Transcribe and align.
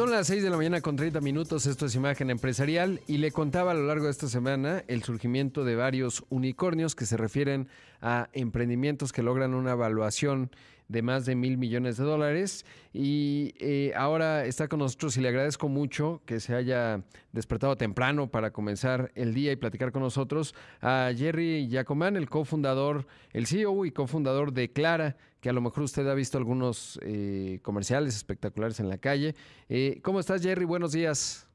Son 0.00 0.10
las 0.10 0.28
6 0.28 0.42
de 0.42 0.48
la 0.48 0.56
mañana 0.56 0.80
con 0.80 0.96
30 0.96 1.20
minutos, 1.20 1.66
esto 1.66 1.84
es 1.84 1.94
Imagen 1.94 2.30
Empresarial 2.30 3.02
y 3.06 3.18
le 3.18 3.32
contaba 3.32 3.72
a 3.72 3.74
lo 3.74 3.86
largo 3.86 4.06
de 4.06 4.12
esta 4.12 4.30
semana 4.30 4.82
el 4.88 5.02
surgimiento 5.02 5.62
de 5.62 5.76
varios 5.76 6.24
unicornios 6.30 6.94
que 6.94 7.04
se 7.04 7.18
refieren 7.18 7.68
a 8.00 8.30
emprendimientos 8.32 9.12
que 9.12 9.22
logran 9.22 9.52
una 9.52 9.72
evaluación 9.72 10.52
de 10.90 11.02
más 11.02 11.24
de 11.24 11.36
mil 11.36 11.56
millones 11.56 11.96
de 11.96 12.04
dólares. 12.04 12.66
Y 12.92 13.54
eh, 13.60 13.92
ahora 13.96 14.44
está 14.44 14.66
con 14.66 14.80
nosotros 14.80 15.16
y 15.16 15.20
le 15.20 15.28
agradezco 15.28 15.68
mucho 15.68 16.20
que 16.26 16.40
se 16.40 16.54
haya 16.54 17.02
despertado 17.32 17.76
temprano 17.76 18.28
para 18.28 18.50
comenzar 18.50 19.12
el 19.14 19.32
día 19.32 19.52
y 19.52 19.56
platicar 19.56 19.92
con 19.92 20.02
nosotros 20.02 20.54
a 20.80 21.12
Jerry 21.16 21.68
Yacomán, 21.68 22.16
el 22.16 22.28
cofundador, 22.28 23.06
el 23.32 23.46
CEO 23.46 23.84
y 23.84 23.92
cofundador 23.92 24.52
de 24.52 24.72
Clara, 24.72 25.16
que 25.40 25.48
a 25.48 25.52
lo 25.52 25.60
mejor 25.60 25.84
usted 25.84 26.06
ha 26.08 26.14
visto 26.14 26.38
algunos 26.38 26.98
eh, 27.02 27.60
comerciales 27.62 28.16
espectaculares 28.16 28.80
en 28.80 28.88
la 28.88 28.98
calle. 28.98 29.36
Eh, 29.68 30.00
¿Cómo 30.02 30.18
estás, 30.18 30.42
Jerry? 30.42 30.64
Buenos 30.64 30.90
días. 30.90 31.49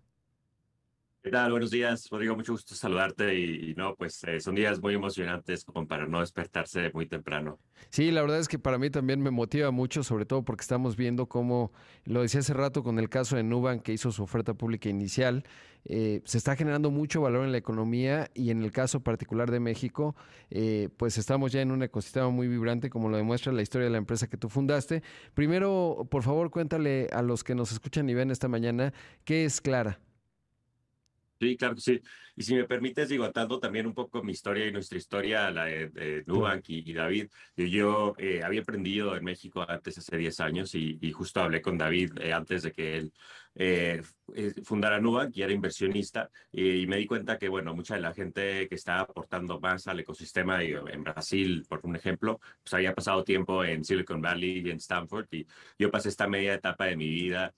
¿Qué 1.25 1.31
tal? 1.31 1.49
Buenos 1.49 1.71
días, 1.71 2.07
Rodrigo. 2.11 2.35
Mucho 2.35 2.51
gusto 2.51 2.75
saludarte 2.75 3.33
y, 3.33 3.73
no, 3.73 3.95
pues 3.95 4.23
eh, 4.25 4.39
son 4.39 4.53
días 4.53 4.79
muy 4.79 4.93
emocionantes 4.93 5.65
como 5.65 5.87
para 5.87 6.05
no 6.05 6.19
despertarse 6.19 6.91
muy 6.93 7.07
temprano. 7.07 7.57
Sí, 7.89 8.11
la 8.11 8.21
verdad 8.21 8.37
es 8.37 8.47
que 8.47 8.59
para 8.59 8.77
mí 8.77 8.91
también 8.91 9.23
me 9.23 9.31
motiva 9.31 9.71
mucho, 9.71 10.03
sobre 10.03 10.27
todo 10.27 10.45
porque 10.45 10.61
estamos 10.61 10.95
viendo 10.95 11.25
cómo, 11.25 11.71
lo 12.03 12.21
decía 12.21 12.41
hace 12.41 12.53
rato 12.53 12.83
con 12.83 12.99
el 12.99 13.09
caso 13.09 13.37
de 13.37 13.41
Nubank 13.41 13.81
que 13.81 13.91
hizo 13.91 14.11
su 14.11 14.21
oferta 14.21 14.53
pública 14.53 14.87
inicial, 14.87 15.45
eh, 15.85 16.21
se 16.25 16.37
está 16.37 16.55
generando 16.55 16.91
mucho 16.91 17.21
valor 17.21 17.43
en 17.43 17.51
la 17.51 17.57
economía 17.57 18.29
y 18.35 18.51
en 18.51 18.61
el 18.61 18.71
caso 18.71 18.99
particular 18.99 19.49
de 19.49 19.59
México, 19.59 20.15
eh, 20.51 20.89
pues 20.95 21.17
estamos 21.17 21.51
ya 21.51 21.59
en 21.59 21.71
un 21.71 21.81
ecosistema 21.81 22.29
muy 22.29 22.47
vibrante 22.47 22.91
como 22.91 23.09
lo 23.09 23.17
demuestra 23.17 23.51
la 23.51 23.63
historia 23.63 23.85
de 23.85 23.91
la 23.91 23.97
empresa 23.97 24.27
que 24.27 24.37
tú 24.37 24.47
fundaste. 24.47 25.01
Primero, 25.33 26.07
por 26.11 26.21
favor, 26.21 26.51
cuéntale 26.51 27.09
a 27.11 27.23
los 27.23 27.43
que 27.43 27.55
nos 27.55 27.71
escuchan 27.71 28.07
y 28.11 28.13
ven 28.13 28.29
esta 28.29 28.47
mañana, 28.47 28.93
¿qué 29.23 29.45
es 29.45 29.59
Clara? 29.59 29.99
Sí, 31.39 31.57
claro 31.57 31.75
que 31.75 31.81
sí. 31.81 32.01
Y 32.37 32.43
si 32.43 32.55
me 32.55 32.63
permites, 32.65 33.09
digo, 33.09 33.25
atando 33.25 33.59
también 33.59 33.85
un 33.85 33.93
poco 33.93 34.23
mi 34.23 34.31
historia 34.31 34.65
y 34.67 34.71
nuestra 34.71 34.97
historia, 34.97 35.51
la 35.51 35.65
de, 35.65 36.23
Nubank 36.25 36.63
y, 36.69 36.93
David. 36.93 37.29
Yo 37.57 38.13
eh, 38.17 38.41
había 38.43 38.61
aprendido 38.61 39.15
en 39.17 39.23
México 39.23 39.65
antes, 39.67 39.97
hace 39.97 40.17
10 40.17 40.39
años, 40.39 40.73
y, 40.75 41.11
justo 41.11 41.41
hablé 41.41 41.61
con 41.61 41.77
David 41.77 42.13
eh, 42.21 42.31
antes 42.33 42.63
de 42.63 42.71
que 42.71 42.97
él 42.97 43.13
eh, 43.55 44.01
fundara 44.63 44.99
Nubank 44.99 45.35
y 45.35 45.41
era 45.43 45.51
inversionista. 45.51 46.29
Y, 46.53 46.87
me 46.87 46.97
di 46.97 47.05
cuenta 47.05 47.37
que, 47.37 47.49
bueno, 47.49 47.75
mucha 47.75 47.95
de 47.95 48.01
la 48.01 48.13
gente 48.13 48.67
que 48.69 48.75
está 48.75 49.01
aportando 49.01 49.59
más 49.59 49.87
al 49.87 49.99
ecosistema, 49.99 50.63
en 50.63 51.03
Brasil, 51.03 51.65
por 51.67 51.81
un 51.83 51.97
ejemplo, 51.97 52.39
pues 52.63 52.73
había 52.73 52.95
pasado 52.95 53.23
tiempo 53.25 53.63
en 53.65 53.83
Silicon 53.83 54.21
Valley 54.21 54.61
y 54.65 54.69
en 54.71 54.77
Stanford. 54.77 55.27
Y 55.31 55.45
yo 55.77 55.91
pasé 55.91 56.09
esta 56.09 56.27
media 56.27 56.53
etapa 56.53 56.85
de 56.85 56.95
mi 56.97 57.09
vida, 57.09 57.53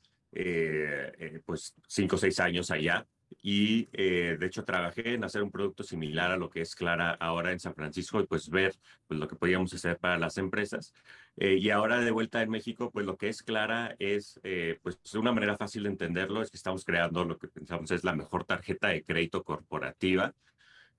pues 1.45 1.73
cinco 1.87 2.15
o 2.15 2.19
seis 2.19 2.39
años 2.39 2.71
allá 2.71 3.07
y 3.41 3.87
eh, 3.93 4.37
de 4.39 4.45
hecho 4.45 4.63
trabajé 4.63 5.13
en 5.13 5.23
hacer 5.23 5.43
un 5.43 5.51
producto 5.51 5.83
similar 5.83 6.31
a 6.31 6.37
lo 6.37 6.49
que 6.49 6.61
es 6.61 6.75
Clara 6.75 7.11
ahora 7.19 7.51
en 7.51 7.59
San 7.59 7.75
Francisco 7.75 8.19
y 8.19 8.25
pues 8.25 8.49
ver 8.49 8.75
pues, 9.07 9.19
lo 9.19 9.27
que 9.27 9.35
podíamos 9.35 9.73
hacer 9.73 9.97
para 9.97 10.17
las 10.17 10.37
empresas. 10.37 10.93
Eh, 11.37 11.55
y 11.55 11.69
ahora 11.69 11.99
de 11.99 12.11
vuelta 12.11 12.41
en 12.41 12.49
México, 12.49 12.91
pues 12.91 13.05
lo 13.05 13.17
que 13.17 13.29
es 13.29 13.43
Clara 13.43 13.95
es, 13.99 14.39
eh, 14.43 14.79
pues 14.81 14.99
una 15.15 15.31
manera 15.31 15.55
fácil 15.55 15.83
de 15.83 15.89
entenderlo, 15.89 16.41
es 16.41 16.49
que 16.49 16.57
estamos 16.57 16.83
creando 16.83 17.23
lo 17.25 17.37
que 17.37 17.47
pensamos 17.47 17.91
es 17.91 18.03
la 18.03 18.15
mejor 18.15 18.43
tarjeta 18.45 18.89
de 18.89 19.03
crédito 19.03 19.43
corporativa. 19.43 20.33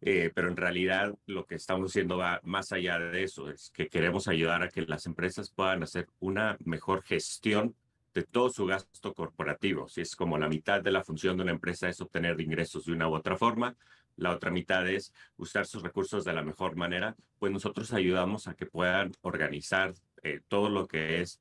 pero 0.00 0.48
en 0.48 0.56
realidad 0.56 1.14
lo 1.26 1.44
que 1.44 1.56
estamos 1.56 1.90
haciendo 1.90 2.16
va 2.18 2.40
más 2.44 2.72
allá 2.72 2.98
de 3.00 3.24
eso, 3.24 3.50
es 3.50 3.70
que 3.74 3.88
queremos 3.88 4.28
ayudar 4.28 4.62
a 4.62 4.68
que 4.68 4.82
las 4.82 5.06
empresas 5.06 5.50
puedan 5.50 5.82
hacer 5.82 6.06
una 6.20 6.56
mejor 6.64 7.02
gestión 7.02 7.74
de 8.18 8.24
todo 8.24 8.50
su 8.50 8.66
gasto 8.66 9.14
corporativo. 9.14 9.88
Si 9.88 10.00
es 10.00 10.16
como 10.16 10.38
la 10.38 10.48
mitad 10.48 10.82
de 10.82 10.90
la 10.90 11.04
función 11.04 11.36
de 11.36 11.44
una 11.44 11.52
empresa 11.52 11.88
es 11.88 12.00
obtener 12.00 12.40
ingresos 12.40 12.86
de 12.86 12.92
una 12.92 13.08
u 13.08 13.14
otra 13.14 13.36
forma, 13.36 13.76
la 14.16 14.32
otra 14.32 14.50
mitad 14.50 14.88
es 14.88 15.12
usar 15.36 15.66
sus 15.66 15.84
recursos 15.84 16.24
de 16.24 16.32
la 16.32 16.42
mejor 16.42 16.74
manera, 16.74 17.14
pues 17.38 17.52
nosotros 17.52 17.92
ayudamos 17.92 18.48
a 18.48 18.54
que 18.54 18.66
puedan 18.66 19.12
organizar 19.20 19.94
eh, 20.24 20.40
todo 20.48 20.68
lo 20.68 20.88
que 20.88 21.20
es 21.20 21.40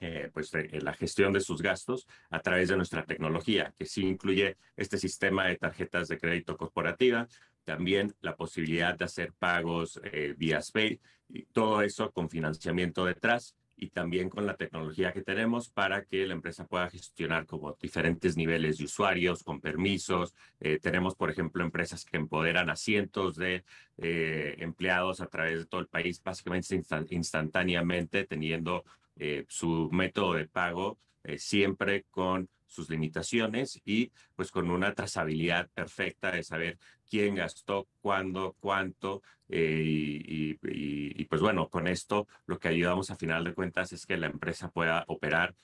eh, 0.00 0.30
pues 0.32 0.50
la 0.72 0.94
gestión 0.94 1.34
de 1.34 1.40
sus 1.40 1.60
gastos 1.60 2.06
a 2.30 2.40
través 2.40 2.70
de 2.70 2.76
nuestra 2.76 3.04
tecnología, 3.04 3.74
que 3.76 3.84
sí 3.84 4.06
incluye 4.06 4.56
este 4.76 4.96
sistema 4.96 5.46
de 5.46 5.56
tarjetas 5.56 6.08
de 6.08 6.18
crédito 6.18 6.56
corporativa, 6.56 7.28
también 7.64 8.14
la 8.20 8.34
posibilidad 8.34 8.96
de 8.96 9.04
hacer 9.04 9.32
pagos 9.38 10.00
eh, 10.04 10.34
vía 10.36 10.60
SPAY, 10.60 11.00
y 11.28 11.44
todo 11.44 11.82
eso 11.82 12.10
con 12.10 12.28
financiamiento 12.30 13.04
detrás 13.04 13.56
y 13.76 13.90
también 13.90 14.28
con 14.28 14.46
la 14.46 14.56
tecnología 14.56 15.12
que 15.12 15.22
tenemos 15.22 15.68
para 15.68 16.04
que 16.04 16.26
la 16.26 16.34
empresa 16.34 16.66
pueda 16.66 16.88
gestionar 16.90 17.46
como 17.46 17.76
diferentes 17.80 18.36
niveles 18.36 18.78
de 18.78 18.84
usuarios 18.84 19.42
con 19.42 19.60
permisos. 19.60 20.34
Eh, 20.60 20.78
tenemos, 20.80 21.14
por 21.14 21.30
ejemplo, 21.30 21.64
empresas 21.64 22.04
que 22.04 22.16
empoderan 22.16 22.70
a 22.70 22.76
cientos 22.76 23.36
de 23.36 23.64
eh, 23.98 24.56
empleados 24.58 25.20
a 25.20 25.26
través 25.26 25.58
de 25.58 25.66
todo 25.66 25.80
el 25.80 25.88
país, 25.88 26.22
básicamente 26.22 26.80
instantáneamente, 27.10 28.24
teniendo 28.24 28.84
eh, 29.16 29.44
su 29.48 29.88
método 29.92 30.34
de 30.34 30.46
pago 30.46 30.98
siempre 31.38 32.04
con 32.10 32.50
sus 32.66 32.90
limitaciones 32.90 33.80
y 33.84 34.12
pues 34.34 34.50
con 34.50 34.70
una 34.70 34.92
trazabilidad 34.92 35.70
perfecta 35.70 36.32
de 36.32 36.42
saber 36.42 36.78
quién 37.08 37.34
gastó, 37.34 37.86
cuándo, 38.00 38.56
cuánto. 38.60 39.22
Eh, 39.48 39.82
y, 39.84 41.24
pues 41.24 41.40
bueno, 41.40 41.68
con 41.68 41.86
esto 41.86 42.26
lo 42.46 42.58
que 42.58 42.68
ayudamos 42.68 43.10
a 43.10 43.16
final 43.16 43.44
de 43.44 43.54
cuentas 43.54 43.92
es 43.92 44.06
que 44.06 44.16
la 44.16 44.26
empresa 44.26 44.70
pueda 44.70 45.04
operar 45.08 45.54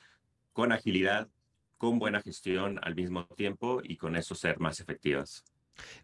con 0.53 0.73
agilidad, 0.73 1.29
con 1.79 1.99
buena 1.99 2.21
gestión 2.21 2.79
al 2.83 2.95
mismo 2.95 3.27
tiempo 3.37 3.81
y 3.83 3.97
con 3.97 4.17
eso 4.17 4.35
ser 4.35 4.59
más 4.61 4.81
efectivas. 4.81 5.45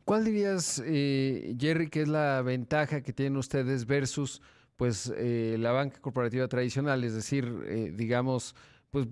¿Cuál 0.04 0.24
dirías, 0.24 0.82
eh, 0.86 1.54
Jerry, 1.58 1.88
que 1.88 2.02
es 2.02 2.08
la 2.08 2.40
ventaja 2.42 3.02
que 3.02 3.12
tienen 3.12 3.36
ustedes 3.36 3.86
versus 3.86 4.40
pues 4.76 5.12
eh, 5.16 5.56
la 5.58 5.72
banca 5.72 6.00
corporativa 6.00 6.48
tradicional? 6.48 7.04
Es 7.04 7.14
decir, 7.14 7.92
digamos, 7.94 8.54
pues 8.90 9.08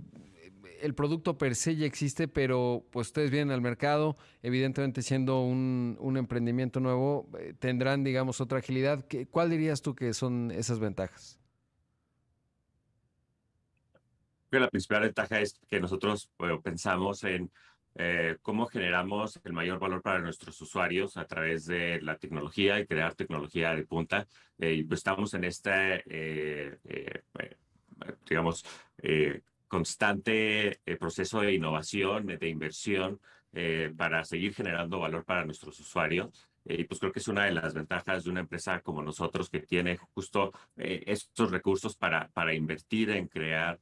el 0.85 0.95
producto 0.95 1.39
per 1.39 1.55
se 1.55 1.77
ya 1.77 1.87
existe, 1.87 2.29
pero 2.29 2.85
pues 2.91 3.09
ustedes 3.09 3.31
vienen 3.31 3.53
al 3.53 3.63
mercado, 3.63 4.19
evidentemente 4.43 5.01
siendo 5.01 5.41
un, 5.41 5.97
un 5.99 6.19
emprendimiento 6.19 6.79
nuevo, 6.79 7.27
eh, 7.39 7.55
tendrán, 7.59 8.05
digamos, 8.05 8.41
otra 8.43 8.59
agilidad. 8.59 9.07
¿Cuál 9.31 9.49
dirías 9.49 9.81
tú 9.81 9.95
que 9.95 10.13
son 10.13 10.51
esas 10.51 10.79
ventajas? 10.79 11.41
La 14.51 14.69
principal 14.69 15.01
ventaja 15.03 15.41
es 15.41 15.59
que 15.69 15.81
nosotros 15.81 16.31
pensamos 16.63 17.25
en 17.25 17.51
eh, 17.97 18.37
cómo 18.43 18.67
generamos 18.67 19.41
el 19.43 19.53
mayor 19.53 19.81
valor 19.81 20.03
para 20.03 20.21
nuestros 20.21 20.61
usuarios 20.61 21.17
a 21.17 21.27
través 21.27 21.65
de 21.65 22.01
la 22.03 22.19
tecnología 22.19 22.79
y 22.79 22.87
crear 22.87 23.15
tecnología 23.15 23.75
de 23.75 23.85
punta. 23.85 24.29
Eh, 24.59 24.87
estamos 24.93 25.35
en 25.35 25.45
este, 25.45 26.05
digamos, 28.29 28.65
constante 29.75 30.79
eh, 30.87 30.97
proceso 30.97 31.41
de 31.41 31.53
innovación, 31.53 32.27
de 32.27 32.49
inversión 32.49 33.19
eh, 33.53 33.93
para 33.97 34.23
seguir 34.25 34.55
generando 34.55 35.01
valor 35.01 35.25
para 35.25 35.45
nuestros 35.45 35.81
usuarios. 35.81 36.29
Eh, 36.65 36.77
y 36.79 36.85
pues 36.85 37.01
creo 37.01 37.11
que 37.11 37.19
es 37.19 37.27
una 37.27 37.47
de 37.47 37.51
las 37.51 37.75
ventajas 37.75 38.23
de 38.23 38.31
una 38.31 38.39
empresa 38.39 38.81
como 38.83 39.03
nosotros 39.03 39.51
que 39.51 39.59
tiene 39.59 39.97
justo 39.97 40.53
estos 40.77 41.51
recursos 41.51 41.97
para, 41.97 42.29
para 42.29 42.55
invertir 42.55 43.11
en 43.11 43.27
crear 43.27 43.81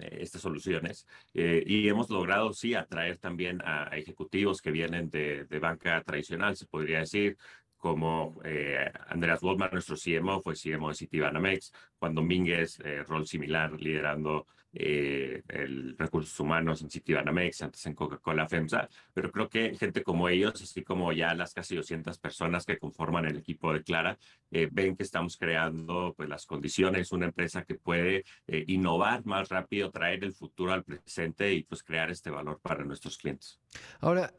estas 0.00 0.42
soluciones. 0.42 1.06
y 1.32 1.88
hemos 1.88 2.10
logrado, 2.10 2.52
sí, 2.52 2.74
atraer 2.74 3.18
también 3.18 3.62
a, 3.64 3.96
ejecutivos 3.96 4.60
que 4.60 4.72
vienen 4.72 5.08
de, 5.08 5.44
de, 5.44 5.58
banca 5.60 6.02
tradicional, 6.02 6.56
se 6.56 6.66
podría 6.66 6.98
decir, 6.98 7.36
como 7.76 8.40
eh, 8.44 8.90
Andreas 9.08 9.42
Waldman, 9.42 9.70
nuestro 9.72 9.96
CMO, 9.96 10.40
fue 10.40 10.54
CMO 10.54 10.88
de 10.88 10.94
Citibanamex, 10.94 11.72
Juan 11.98 12.14
Domínguez, 12.14 12.80
eh, 12.80 13.02
rol 13.04 13.26
similar, 13.26 13.72
liderando 13.72 14.46
eh, 14.78 15.42
el 15.48 15.96
recursos 15.96 16.38
humanos 16.38 16.82
en 16.82 16.90
Citibanamex, 16.90 17.62
antes 17.62 17.86
en 17.86 17.94
Coca-Cola 17.94 18.46
FEMSA, 18.46 18.90
pero 19.14 19.32
creo 19.32 19.48
que 19.48 19.74
gente 19.74 20.02
como 20.02 20.28
ellos, 20.28 20.60
así 20.60 20.82
como 20.82 21.14
ya 21.14 21.34
las 21.34 21.54
casi 21.54 21.76
200 21.76 22.18
personas 22.18 22.66
que 22.66 22.76
conforman 22.78 23.24
el 23.24 23.38
equipo 23.38 23.72
de 23.72 23.82
Clara, 23.82 24.18
eh, 24.50 24.68
ven 24.70 24.94
que 24.94 25.02
estamos 25.02 25.38
creando 25.38 26.12
pues, 26.14 26.28
las 26.28 26.44
condiciones, 26.44 27.10
una 27.10 27.24
empresa 27.24 27.64
que 27.64 27.76
puede 27.76 28.26
eh, 28.46 28.64
innovar 28.66 29.24
más 29.24 29.48
rápido, 29.48 29.90
traer 29.90 30.22
el 30.24 30.34
futuro 30.34 30.74
al 30.74 30.84
presente 30.84 31.54
y 31.54 31.62
pues 31.62 31.82
crear 31.82 32.10
este 32.10 32.28
valor 32.28 32.60
para 32.60 32.84
nuestros 32.84 33.16
clientes. 33.16 33.58
Ahora, 34.00 34.34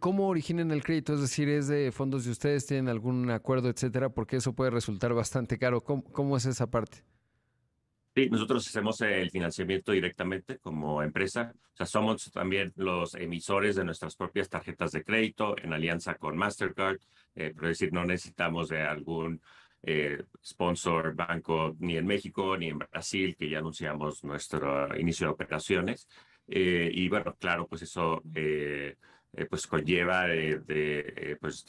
¿cómo 0.00 0.28
originan 0.28 0.70
el 0.70 0.82
crédito? 0.82 1.14
Es 1.14 1.20
decir, 1.20 1.50
¿es 1.50 1.68
de 1.68 1.92
fondos 1.92 2.24
de 2.24 2.30
ustedes? 2.30 2.66
¿Tienen 2.66 2.81
algún 2.88 3.30
acuerdo, 3.30 3.68
etcétera? 3.68 4.10
Porque 4.10 4.36
eso 4.36 4.54
puede 4.54 4.70
resultar 4.70 5.14
bastante 5.14 5.58
caro. 5.58 5.80
cómo 5.82 6.36
es 6.36 6.46
esa 6.46 6.70
parte? 6.70 7.04
Sí, 8.14 8.28
nosotros 8.28 8.66
hacemos 8.68 9.00
el 9.00 9.30
financiamiento 9.30 9.92
directamente 9.92 10.58
como 10.58 11.02
empresa. 11.02 11.54
O 11.72 11.76
sea, 11.76 11.86
somos 11.86 12.30
también 12.30 12.70
los 12.76 13.14
emisores 13.14 13.74
de 13.74 13.84
nuestras 13.84 14.16
propias 14.16 14.50
tarjetas 14.50 14.92
de 14.92 15.02
crédito 15.02 15.56
en 15.56 15.72
alianza 15.72 16.16
con 16.16 16.36
Mastercard. 16.36 16.98
Eh, 17.34 17.52
pero 17.54 17.68
decir, 17.68 17.90
no 17.90 18.04
necesitamos 18.04 18.68
de 18.68 18.82
algún 18.82 19.40
eh, 19.82 20.22
sponsor 20.44 21.14
banco 21.14 21.74
ni 21.78 21.96
en 21.96 22.06
México 22.06 22.54
ni 22.58 22.68
en 22.68 22.78
Brasil, 22.80 23.34
que 23.34 23.48
ya 23.48 23.60
anunciamos 23.60 24.22
nuestro 24.24 24.94
inicio 24.98 25.28
de 25.28 25.32
operaciones. 25.32 26.06
y 26.46 27.08
bueno, 27.08 27.34
claro, 27.38 27.66
pues 27.66 27.82
eso 27.82 28.22
pues 29.48 29.66
conlleva 29.66 30.26
de, 30.26 31.38
pues, 31.40 31.64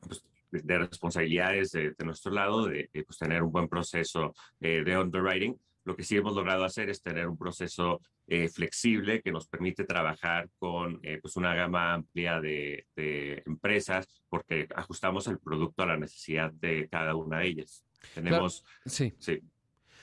pues 0.00 0.24
de 0.50 0.78
responsabilidades 0.78 1.72
de, 1.72 1.94
nuestro 2.04 2.32
lado, 2.32 2.66
de 2.66 2.88
pues, 2.92 3.18
tener 3.18 3.42
un 3.42 3.52
buen 3.52 3.68
proceso 3.68 4.34
de 4.60 4.96
underwriting. 4.96 5.58
Lo 5.84 5.94
que 5.94 6.02
sí 6.02 6.16
hemos 6.16 6.34
logrado 6.34 6.64
hacer 6.64 6.90
es 6.90 7.00
tener 7.00 7.28
un 7.28 7.38
proceso 7.38 8.00
eh, 8.26 8.48
flexible 8.48 9.22
que 9.22 9.30
nos 9.30 9.46
permite 9.46 9.84
trabajar 9.84 10.48
con 10.58 10.98
eh, 11.04 11.20
pues 11.22 11.36
una 11.36 11.54
gama 11.54 11.94
amplia 11.94 12.40
de, 12.40 12.84
empresas 13.46 14.08
porque 14.28 14.66
ajustamos 14.74 15.28
el 15.28 15.38
producto 15.38 15.84
a 15.84 15.86
la 15.86 15.96
necesidad 15.96 16.50
de 16.52 16.88
cada 16.88 17.14
una 17.14 17.38
de 17.38 17.46
ellas. 17.46 17.84
Tenemos... 18.14 18.64
Sí. 18.84 19.14
Sí. 19.20 19.40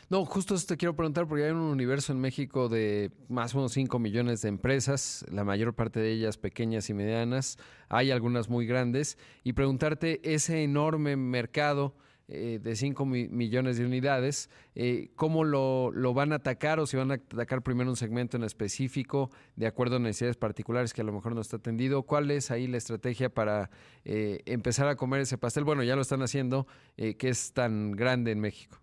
No, 0.09 0.25
justo 0.25 0.55
te 0.55 0.77
quiero 0.77 0.95
preguntar, 0.95 1.27
porque 1.27 1.45
hay 1.45 1.51
un 1.51 1.59
universo 1.59 2.11
en 2.11 2.19
México 2.19 2.69
de 2.69 3.11
más 3.29 3.53
o 3.53 3.57
menos 3.57 3.73
5 3.73 3.99
millones 3.99 4.41
de 4.41 4.49
empresas, 4.49 5.25
la 5.31 5.43
mayor 5.43 5.73
parte 5.73 5.99
de 5.99 6.11
ellas 6.11 6.37
pequeñas 6.37 6.89
y 6.89 6.93
medianas, 6.93 7.57
hay 7.89 8.11
algunas 8.11 8.49
muy 8.49 8.65
grandes, 8.65 9.17
y 9.43 9.53
preguntarte 9.53 10.19
ese 10.23 10.63
enorme 10.63 11.15
mercado 11.15 11.95
eh, 12.27 12.59
de 12.61 12.75
5 12.75 13.05
millones 13.05 13.77
de 13.77 13.85
unidades, 13.85 14.49
eh, 14.75 15.11
¿cómo 15.15 15.43
lo, 15.43 15.91
lo, 15.91 16.13
van 16.13 16.31
a 16.31 16.35
atacar 16.35 16.79
o 16.79 16.85
si 16.85 16.95
van 16.95 17.11
a 17.11 17.15
atacar 17.15 17.61
primero 17.63 17.89
un 17.89 17.97
segmento 17.97 18.37
en 18.37 18.43
específico 18.43 19.29
de 19.55 19.67
acuerdo 19.67 19.97
a 19.97 19.99
necesidades 19.99 20.37
particulares 20.37 20.93
que 20.93 21.01
a 21.01 21.03
lo 21.03 21.11
mejor 21.11 21.35
no 21.35 21.41
está 21.41 21.57
atendido? 21.57 22.03
¿Cuál 22.03 22.31
es 22.31 22.49
ahí 22.49 22.67
la 22.67 22.77
estrategia 22.77 23.29
para 23.29 23.69
eh, 24.05 24.41
empezar 24.45 24.87
a 24.87 24.95
comer 24.95 25.21
ese 25.21 25.37
pastel? 25.37 25.63
Bueno, 25.63 25.83
ya 25.83 25.95
lo 25.95 26.01
están 26.01 26.21
haciendo, 26.21 26.65
que 26.95 27.29
es 27.29 27.51
tan 27.53 27.91
grande 27.91 28.31
en 28.31 28.39
México. 28.39 28.82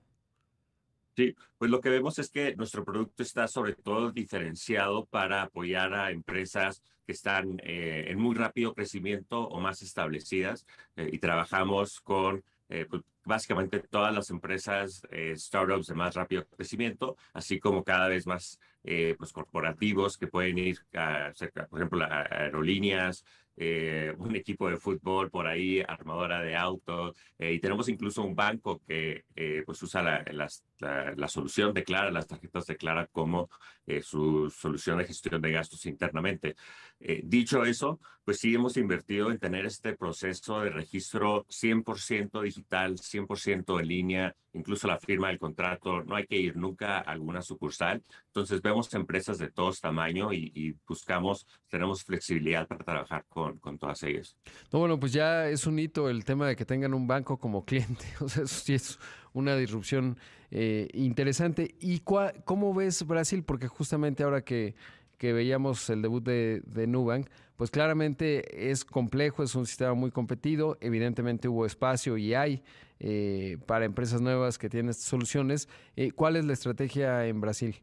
Sí, 1.20 1.36
pues 1.58 1.70
lo 1.70 1.82
que 1.82 1.90
vemos 1.90 2.18
es 2.18 2.30
que 2.30 2.56
nuestro 2.56 2.82
producto 2.82 3.22
está 3.22 3.46
sobre 3.46 3.74
todo 3.74 4.10
diferenciado 4.10 5.04
para 5.04 5.42
apoyar 5.42 5.92
a 5.92 6.12
empresas 6.12 6.82
que 7.04 7.12
están 7.12 7.60
en 7.62 8.18
muy 8.18 8.34
rápido 8.34 8.72
crecimiento 8.72 9.42
o 9.42 9.60
más 9.60 9.82
establecidas 9.82 10.64
y 10.96 11.18
trabajamos 11.18 12.00
con 12.00 12.42
pues, 12.66 13.02
básicamente 13.24 13.80
todas 13.80 14.14
las 14.14 14.30
empresas, 14.30 15.06
eh, 15.10 15.34
startups 15.36 15.88
de 15.88 15.94
más 15.94 16.14
rápido 16.14 16.46
crecimiento, 16.46 17.16
así 17.34 17.60
como 17.60 17.84
cada 17.84 18.08
vez 18.08 18.26
más 18.26 18.58
eh, 18.82 19.14
pues 19.18 19.30
corporativos 19.32 20.16
que 20.16 20.26
pueden 20.26 20.56
ir 20.56 20.78
por 21.68 21.78
ejemplo, 21.78 22.02
aerolíneas, 22.08 23.24
eh, 23.58 24.14
un 24.16 24.34
equipo 24.36 24.70
de 24.70 24.78
fútbol 24.78 25.30
por 25.30 25.46
ahí, 25.46 25.82
armadora 25.86 26.40
de 26.40 26.56
autos, 26.56 27.14
y 27.38 27.58
tenemos 27.58 27.88
incluso 27.90 28.22
un 28.22 28.34
banco 28.34 28.80
que 28.86 29.24
pues 29.66 29.82
usa 29.82 30.02
la, 30.02 30.48
la, 30.80 31.28
solución 31.28 31.72
de 31.72 31.84
Clara, 31.84 32.10
las 32.10 32.26
tarjetas 32.26 32.66
de 32.66 32.76
Clara 32.76 33.06
como 33.06 33.48
su 34.02 34.50
solución 34.50 34.98
de 34.98 35.04
gestión 35.04 35.40
de 35.40 35.52
gastos 35.52 35.86
internamente. 35.86 36.56
dicho 37.24 37.64
eso, 37.64 38.00
pues 38.24 38.38
sí 38.38 38.54
hemos 38.54 38.76
invertido 38.76 39.30
en 39.30 39.38
tener 39.38 39.66
este 39.66 39.96
proceso 39.96 40.60
de 40.60 40.70
registro 40.70 41.44
100% 41.48 42.42
digital, 42.42 42.96
100% 42.96 43.80
en 43.80 43.88
línea, 43.88 44.36
incluso 44.52 44.86
la 44.86 44.98
firma 44.98 45.28
del 45.28 45.38
contrato, 45.38 46.02
no 46.04 46.16
hay 46.16 46.26
que 46.26 46.36
ir 46.36 46.56
nunca 46.56 46.98
a 46.98 47.00
alguna 47.00 47.42
sucursal. 47.42 48.02
Entonces 48.26 48.62
vemos 48.62 48.92
empresas 48.94 49.38
de 49.38 49.50
todos 49.50 49.80
tamaños 49.80 50.32
y, 50.32 50.76
buscamos, 50.86 51.46
tenemos 51.68 52.04
flexibilidad 52.04 52.66
para 52.66 52.84
trabajar 52.84 53.24
con, 53.28 53.58
con 53.58 53.78
todas 53.78 54.02
ellas. 54.02 54.36
No, 54.72 54.78
bueno, 54.78 54.98
pues 55.00 55.12
ya 55.12 55.48
es 55.48 55.66
un 55.66 55.78
hito 55.78 56.08
el 56.08 56.24
tema 56.24 56.46
de 56.46 56.56
que 56.56 56.64
tengan 56.64 56.94
un 56.94 57.06
banco 57.06 57.38
como 57.38 57.64
cliente. 57.64 58.04
O 58.20 58.28
sea, 58.28 58.44
eso 58.44 58.60
sí 58.60 58.74
es 58.74 58.98
una 59.32 59.56
disrupción 59.56 60.18
eh, 60.50 60.88
interesante. 60.94 61.74
¿Y 61.80 62.00
cómo 62.00 62.74
ves 62.74 63.06
Brasil? 63.06 63.42
Porque 63.44 63.68
justamente 63.68 64.22
ahora 64.22 64.42
que, 64.42 64.74
que 65.18 65.32
veíamos 65.32 65.88
el 65.90 66.02
debut 66.02 66.24
de, 66.24 66.86
Nubank, 66.86 67.28
pues 67.56 67.70
claramente 67.70 68.70
es 68.70 68.84
complejo, 68.84 69.42
es 69.42 69.54
un 69.54 69.66
sistema 69.66 69.94
muy 69.94 70.10
competido, 70.10 70.78
evidentemente 70.80 71.46
hubo 71.46 71.66
espacio 71.66 72.16
y 72.16 72.34
hay 72.34 72.62
eh, 72.98 73.58
para 73.66 73.84
empresas 73.84 74.20
nuevas 74.20 74.58
que 74.58 74.70
tienen 74.70 74.94
soluciones. 74.94 75.68
Eh, 75.94 76.10
¿Cuál 76.12 76.36
es 76.36 76.46
la 76.46 76.54
estrategia 76.54 77.26
en 77.26 77.40
Brasil? 77.40 77.76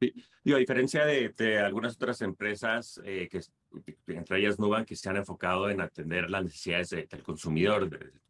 Sí. 0.00 0.52
a 0.52 0.56
diferencia 0.56 1.04
de, 1.04 1.58
algunas 1.60 1.94
otras 1.94 2.22
empresas, 2.22 3.00
entre 3.04 4.38
ellas 4.38 4.58
Nubank, 4.58 4.88
que 4.88 4.96
se 4.96 5.08
han 5.08 5.18
enfocado 5.18 5.70
en 5.70 5.80
atender 5.80 6.28
las 6.28 6.42
necesidades 6.42 6.90
del 6.90 7.22
consumidor 7.22 7.88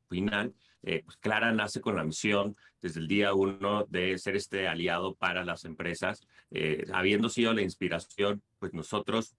final, 0.08 0.52
pues 0.82 1.16
Clara 1.18 1.52
nace 1.52 1.80
con 1.80 1.96
la 1.96 2.04
misión 2.04 2.56
desde 2.80 3.00
el 3.00 3.06
día 3.06 3.34
uno 3.34 3.86
de 3.88 4.18
ser 4.18 4.34
este 4.34 4.66
aliado 4.66 5.14
para 5.14 5.44
las 5.44 5.64
empresas, 5.64 6.20
habiendo 6.92 7.28
sido 7.28 7.52
la 7.52 7.62
inspiración, 7.62 8.42
pues 8.58 8.74
nosotros 8.74 9.36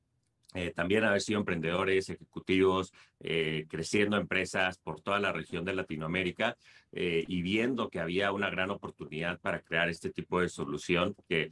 eh, 0.53 0.71
también 0.71 1.03
haber 1.03 1.21
sido 1.21 1.39
emprendedores, 1.39 2.09
ejecutivos, 2.09 2.93
eh, 3.19 3.65
creciendo 3.69 4.17
empresas 4.17 4.77
por 4.77 5.01
toda 5.01 5.19
la 5.19 5.31
región 5.31 5.65
de 5.65 5.73
Latinoamérica 5.73 6.57
eh, 6.91 7.25
y 7.27 7.41
viendo 7.41 7.89
que 7.89 7.99
había 7.99 8.31
una 8.31 8.51
gran 8.51 8.69
oportunidad 8.69 9.39
para 9.39 9.61
crear 9.61 9.89
este 9.89 10.11
tipo 10.11 10.39
de 10.41 10.49
solución 10.49 11.15
que 11.27 11.51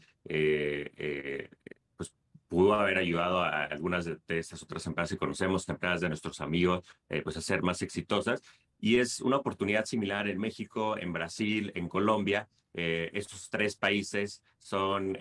pues 1.98 2.14
pudo 2.48 2.76
haber 2.76 3.00
ayudado 3.00 3.42
a 3.42 3.64
algunas 3.66 4.06
de, 4.06 4.20
estas 4.28 4.62
otras 4.62 4.86
empresas 4.86 5.12
que 5.12 5.18
conocemos, 5.18 5.68
empresas 5.68 6.02
de 6.02 6.10
nuestros 6.10 6.40
amigos, 6.40 6.86
pues 7.24 7.38
a 7.38 7.42
ser 7.42 7.64
más 7.64 7.82
exitosas. 7.82 8.44
Y 8.82 8.98
es 8.98 9.22
una 9.22 9.38
oportunidad 9.38 9.86
similar 9.86 10.28
en 10.28 10.38
México, 10.38 10.98
en 10.98 11.14
Brasil, 11.14 11.72
en 11.76 11.88
Colombia. 11.88 12.50
estos 12.74 13.50
tres 13.50 13.76
países 13.78 14.42
son 14.60 15.18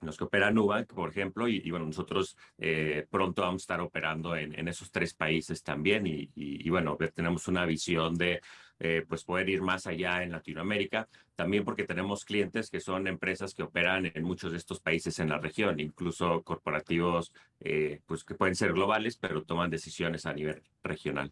los 0.00 0.16
que 0.16 0.24
opera 0.24 0.50
Nubank, 0.50 0.92
por 0.92 1.10
ejemplo, 1.10 1.46
y, 1.46 1.70
bueno, 1.70 1.86
nosotros 1.86 2.36
eh, 2.58 3.06
pronto 3.10 3.42
vamos 3.42 3.62
a 3.62 3.64
estar 3.64 3.80
operando 3.80 4.34
en, 4.34 4.66
esos 4.68 4.90
tres 4.90 5.14
países 5.14 5.62
también 5.62 6.06
y, 6.06 6.68
bueno, 6.70 6.96
tenemos 7.14 7.48
una 7.48 7.66
visión 7.66 8.14
de 8.14 8.40
eh, 8.78 9.04
pues 9.06 9.24
poder 9.24 9.50
ir 9.50 9.60
más 9.60 9.86
allá 9.86 10.22
en 10.22 10.32
Latinoamérica, 10.32 11.06
también 11.34 11.64
porque 11.64 11.84
tenemos 11.84 12.24
clientes 12.24 12.70
que 12.70 12.80
son 12.80 13.06
empresas 13.08 13.52
que 13.52 13.62
operan 13.62 14.10
en 14.14 14.24
muchos 14.24 14.52
de 14.52 14.58
estos 14.58 14.80
países 14.80 15.18
en 15.18 15.28
la 15.28 15.38
región, 15.38 15.78
incluso 15.80 16.42
corporativos 16.42 17.32
eh, 17.60 18.00
pues 18.06 18.24
que 18.24 18.34
pueden 18.34 18.54
ser 18.54 18.72
globales, 18.72 19.18
pero 19.18 19.42
toman 19.42 19.68
decisiones 19.68 20.24
a 20.24 20.32
nivel 20.32 20.62
regional. 20.82 21.30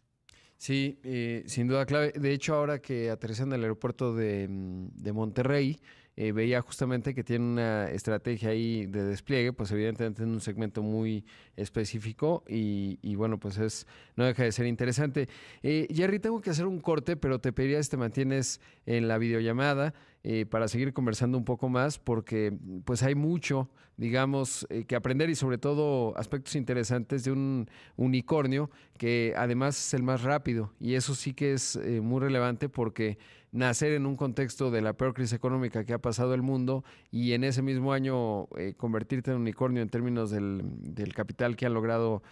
Sí, 0.59 0.99
sin 1.47 1.69
duda 1.69 1.87
clave. 1.87 2.13
De 2.13 2.33
hecho, 2.33 2.55
ahora 2.55 2.81
que 2.81 3.11
aterrizan 3.11 3.49
en 3.49 3.55
el 3.55 3.63
aeropuerto 3.63 4.15
de, 4.15 4.47
de 4.49 5.13
Monterrey, 5.13 5.79
eh, 6.21 6.33
veía 6.33 6.61
justamente 6.63 7.15
que 7.15 7.23
tiene 7.23 7.45
una 7.45 7.91
estrategia 7.93 8.49
ahí 8.49 8.87
de 8.87 9.05
despliegue, 9.05 9.53
pues 9.53 9.71
evidentemente 9.71 10.25
en 10.25 10.31
un 10.31 10.41
segmento 10.41 10.83
muy 10.83 11.25
específico 11.55 12.43
y, 12.49 13.15
bueno, 13.15 13.39
pues 13.39 13.57
es 13.59 13.87
no 14.17 14.25
deja 14.25 14.43
de 14.43 14.51
ser 14.51 14.67
interesante. 14.67 15.29
Eh, 15.63 15.87
Jerry, 15.95 16.19
tengo 16.19 16.41
que 16.41 16.51
hacer 16.51 16.67
un 16.67 16.81
corte, 16.81 17.17
pero 17.17 17.39
te 17.39 17.53
pediría 17.53 17.81
si 17.85 17.91
te 17.91 17.97
mantienes 17.97 18.61
en 18.85 19.07
la 19.07 19.17
videollamada. 19.19 19.95
Eh, 20.25 20.47
para 20.47 20.67
seguir 20.67 20.93
conversando 20.93 21.39
un 21.39 21.45
poco 21.45 21.69
más, 21.69 22.01
porque 22.01 22.53
pues 22.85 23.05
hay 23.05 23.15
mucho, 23.15 23.71
digamos, 23.97 24.67
eh, 24.69 24.85
que 24.85 24.97
aprender 24.97 25.31
y 25.31 25.37
sobre 25.37 25.59
todo 25.59 26.13
aspectos 26.19 26.57
interesantes 26.57 27.23
de 27.23 27.31
un 27.31 27.71
unicornio 27.97 28.69
que 28.99 29.33
además 29.37 29.79
es 29.79 29.95
el 29.95 30.03
más 30.03 30.25
rápido 30.25 30.75
y 30.81 30.95
eso 30.95 31.15
sí 31.15 31.35
que 31.35 31.53
es 31.53 31.79
muy 32.03 32.21
relevante 32.21 32.69
porque 32.69 33.17
nacer 33.53 33.93
en 33.93 34.07
un 34.07 34.17
contexto 34.17 34.71
de 34.71 34.83
la 34.83 34.93
peor 34.93 35.15
crisis 35.15 35.33
económica 35.33 35.85
que 35.85 35.93
ha 35.93 35.99
pasado 35.99 36.35
el 36.35 36.43
mundo 36.43 36.85
y 37.11 37.33
en 37.33 37.45
ese 37.45 37.63
mismo 37.63 37.93
año 37.93 38.49
convertirte 38.77 39.31
en 39.31 39.39
unicornio 39.39 39.83
en 39.83 39.89
términos 39.89 40.31
del, 40.31 41.13
capital 41.15 41.57
que 41.57 41.67
han 41.67 41.75
logrado 41.75 42.23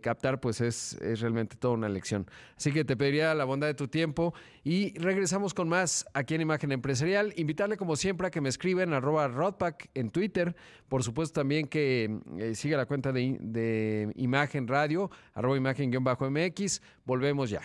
captar, 0.00 0.40
pues 0.40 0.60
es, 0.60 0.94
es 1.00 1.20
realmente 1.20 1.56
toda 1.56 1.74
una 1.74 1.88
lección. 1.88 2.26
Así 2.56 2.72
que 2.72 2.84
te 2.84 2.96
pediría 2.96 3.34
la 3.34 3.44
bondad 3.44 3.68
de 3.68 3.74
tu 3.74 3.88
tiempo 3.88 4.34
y 4.64 4.98
regresamos 4.98 5.54
con 5.54 5.68
más 5.68 6.06
aquí 6.12 6.34
en 6.34 6.42
Imagen 6.42 6.72
Empresarial. 6.72 7.32
Invitarle 7.36 7.76
como 7.76 7.96
siempre 7.96 8.26
a 8.26 8.30
que 8.30 8.40
me 8.40 8.48
escriben 8.48 8.92
arroba 8.92 9.28
Rodpack 9.28 9.90
en 9.94 10.10
Twitter. 10.10 10.54
Por 10.88 11.02
supuesto 11.02 11.40
también 11.40 11.66
que 11.66 12.20
eh, 12.38 12.54
siga 12.54 12.76
la 12.76 12.86
cuenta 12.86 13.12
de, 13.12 14.12
Imagen 14.16 14.68
Radio, 14.68 15.10
arroba 15.34 15.56
imagen-mx. 15.56 16.82
Volvemos 17.04 17.50
ya. 17.50 17.62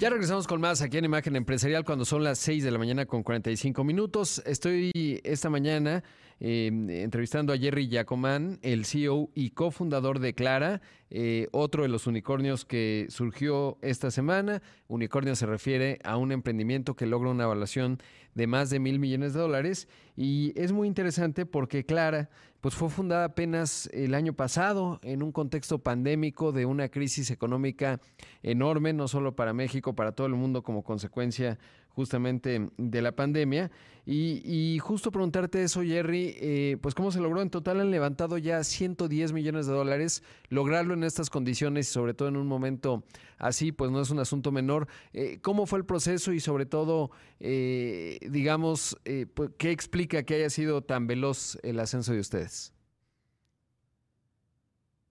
Ya 0.00 0.08
regresamos 0.08 0.46
con 0.46 0.62
más 0.62 0.80
aquí 0.80 0.96
en 0.96 1.04
Imagen 1.04 1.36
Empresarial 1.36 1.84
cuando 1.84 2.06
son 2.06 2.24
las 2.24 2.38
6 2.38 2.64
de 2.64 2.70
la 2.70 2.78
mañana 2.78 3.04
con 3.04 3.22
45 3.22 3.84
minutos. 3.84 4.42
Estoy 4.46 4.90
esta 5.24 5.50
mañana 5.50 6.02
em, 6.40 6.90
entrevistando 6.90 7.52
a 7.52 7.58
Jerry 7.58 7.88
Yacomán, 7.88 8.58
el 8.62 8.84
CEO 8.84 9.30
y 9.34 9.50
cofundador 9.50 10.18
de 10.18 10.34
Clara, 10.34 10.80
eh, 11.10 11.48
otro 11.52 11.82
de 11.82 11.88
los 11.88 12.06
unicornios 12.06 12.64
que 12.64 13.06
surgió 13.10 13.78
esta 13.82 14.10
semana. 14.10 14.62
Unicornio 14.88 15.36
se 15.36 15.46
refiere 15.46 15.98
a 16.02 16.16
un 16.16 16.32
emprendimiento 16.32 16.96
que 16.96 17.06
logra 17.06 17.30
una 17.30 17.44
evaluación 17.44 17.98
de 18.34 18.46
más 18.46 18.70
de 18.70 18.78
mil 18.78 18.98
millones 18.98 19.34
de 19.34 19.40
dólares 19.40 19.88
y 20.16 20.52
es 20.56 20.72
muy 20.72 20.86
interesante 20.88 21.46
porque 21.46 21.84
Clara 21.84 22.30
pues 22.60 22.74
fue 22.74 22.90
fundada 22.90 23.24
apenas 23.24 23.88
el 23.92 24.14
año 24.14 24.34
pasado 24.34 25.00
en 25.02 25.22
un 25.22 25.32
contexto 25.32 25.78
pandémico 25.78 26.52
de 26.52 26.66
una 26.66 26.90
crisis 26.90 27.30
económica 27.30 28.00
enorme, 28.42 28.92
no 28.92 29.08
solo 29.08 29.34
para 29.34 29.54
México, 29.54 29.94
para 29.94 30.12
todo 30.12 30.26
el 30.26 30.34
mundo 30.34 30.62
como 30.62 30.82
consecuencia 30.82 31.58
justamente 31.94 32.70
de 32.76 33.02
la 33.02 33.12
pandemia. 33.12 33.70
Y, 34.06 34.78
justo 34.80 35.12
preguntarte 35.12 35.62
eso, 35.62 35.82
Jerry, 35.82 36.34
eh, 36.40 36.78
pues 36.80 36.94
cómo 36.94 37.12
se 37.12 37.20
logró. 37.20 37.42
En 37.42 37.50
total 37.50 37.80
han 37.80 37.90
levantado 37.90 38.38
ya 38.38 38.64
110 38.64 39.32
millones 39.32 39.66
de 39.66 39.72
dólares. 39.72 40.22
Lograrlo 40.48 40.94
en 40.94 41.04
estas 41.04 41.30
condiciones 41.30 41.88
y 41.88 41.92
sobre 41.92 42.14
todo 42.14 42.28
en 42.28 42.36
un 42.36 42.48
momento 42.48 43.04
así, 43.38 43.70
pues 43.70 43.90
no 43.90 44.00
es 44.00 44.10
un 44.10 44.18
asunto 44.18 44.50
menor. 44.50 44.88
Eh, 45.12 45.38
¿Cómo 45.42 45.66
fue 45.66 45.78
el 45.78 45.84
proceso 45.84 46.32
y 46.32 46.40
sobre 46.40 46.66
todo, 46.66 47.10
eh, 47.38 48.18
digamos, 48.28 48.98
pues, 49.34 49.50
qué 49.58 49.70
explica 49.70 50.24
que 50.24 50.34
haya 50.34 50.50
sido 50.50 50.82
tan 50.82 51.06
veloz 51.06 51.58
el 51.62 51.78
ascenso 51.78 52.12
de 52.12 52.20
ustedes? 52.20 52.72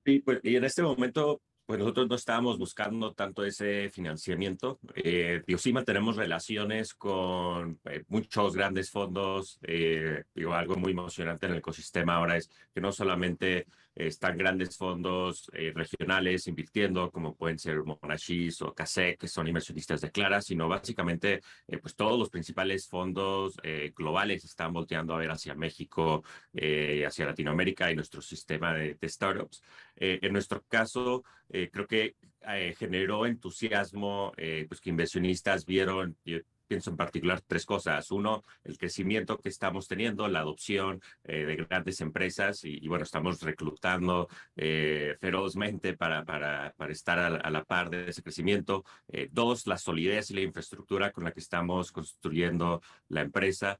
Sí, 0.05 0.19
pues 0.19 0.39
y 0.43 0.55
en 0.55 0.63
este 0.63 0.81
momento 0.81 1.41
pues 1.69 1.77
nosotros 1.77 2.09
no 2.09 2.15
estábamos 2.15 2.57
buscando 2.57 3.13
tanto 3.13 3.45
ese 3.45 3.91
financiamiento. 3.91 4.79
Eh, 4.95 5.43
sí 5.59 5.71
mantenemos 5.71 6.15
relaciones 6.15 6.95
con 6.95 7.79
eh, 7.85 8.03
muchos 8.07 8.55
grandes 8.55 8.89
fondos. 8.89 9.59
Eh, 9.61 10.23
digo, 10.33 10.55
algo 10.55 10.77
muy 10.77 10.93
emocionante 10.93 11.45
en 11.45 11.51
el 11.51 11.59
ecosistema 11.59 12.15
ahora 12.15 12.37
es 12.37 12.49
que 12.73 12.81
no 12.81 12.91
solamente 12.91 13.67
están 14.07 14.37
grandes 14.37 14.77
fondos 14.77 15.49
eh, 15.53 15.73
regionales 15.75 16.47
invirtiendo, 16.47 17.11
como 17.11 17.35
pueden 17.35 17.59
ser 17.59 17.83
Monashis 17.83 18.61
o 18.61 18.73
CASEC, 18.73 19.19
que 19.19 19.27
son 19.27 19.47
inversionistas 19.47 19.99
de 20.01 20.11
Clara, 20.11 20.41
sino 20.41 20.69
básicamente 20.69 21.41
eh, 21.67 21.77
pues 21.79 21.95
todos 21.95 22.17
los 22.17 22.29
principales 22.29 22.87
fondos 22.87 23.55
eh, 23.61 23.91
globales 23.95 24.45
están 24.45 24.71
volteando 24.71 25.13
a 25.13 25.17
ver 25.17 25.31
hacia 25.31 25.53
México, 25.53 26.23
hacia 26.53 27.25
Latinoamérica 27.25 27.91
y 27.91 27.95
nuestro 27.95 28.21
sistema 28.21 28.73
de, 28.73 28.95
de 28.95 29.09
startups. 29.09 29.61
en 29.95 30.33
nuestro 30.33 30.63
caso, 30.67 31.23
creo 31.49 31.87
que 31.87 32.15
generó 32.77 33.25
entusiasmo, 33.25 34.31
pues 34.67 34.79
que 34.81 34.89
inversionistas 34.89 35.65
vieron 35.65 36.17
pienso 36.69 36.91
en 36.91 36.97
particular 36.97 37.41
tres 37.41 37.65
cosas. 37.65 38.11
Uno, 38.11 38.43
el 38.63 38.77
crecimiento 38.77 39.39
que 39.39 39.49
estamos 39.49 39.87
teniendo, 39.87 40.27
la 40.27 40.41
adopción 40.41 41.01
eh, 41.23 41.45
de 41.45 41.55
grandes 41.55 41.99
empresas 41.99 42.63
y, 42.63 42.87
bueno, 42.87 43.03
estamos 43.03 43.41
reclutando 43.41 44.29
eh, 44.55 45.17
ferozmente 45.19 45.97
para, 45.97 46.23
para, 46.23 46.73
para 46.77 46.91
estar 46.91 47.17
a, 47.19 47.49
la 47.49 47.63
par 47.63 47.89
de 47.89 48.09
ese 48.09 48.21
crecimiento. 48.21 48.85
Eh, 49.07 49.29
dos, 49.31 49.65
la 49.65 49.79
solidez 49.79 50.29
y 50.29 50.35
la 50.35 50.41
infraestructura 50.41 51.11
con 51.11 51.23
la 51.23 51.31
que 51.31 51.39
estamos 51.39 51.91
construyendo 51.91 52.81
la 53.07 53.21
empresa 53.21 53.79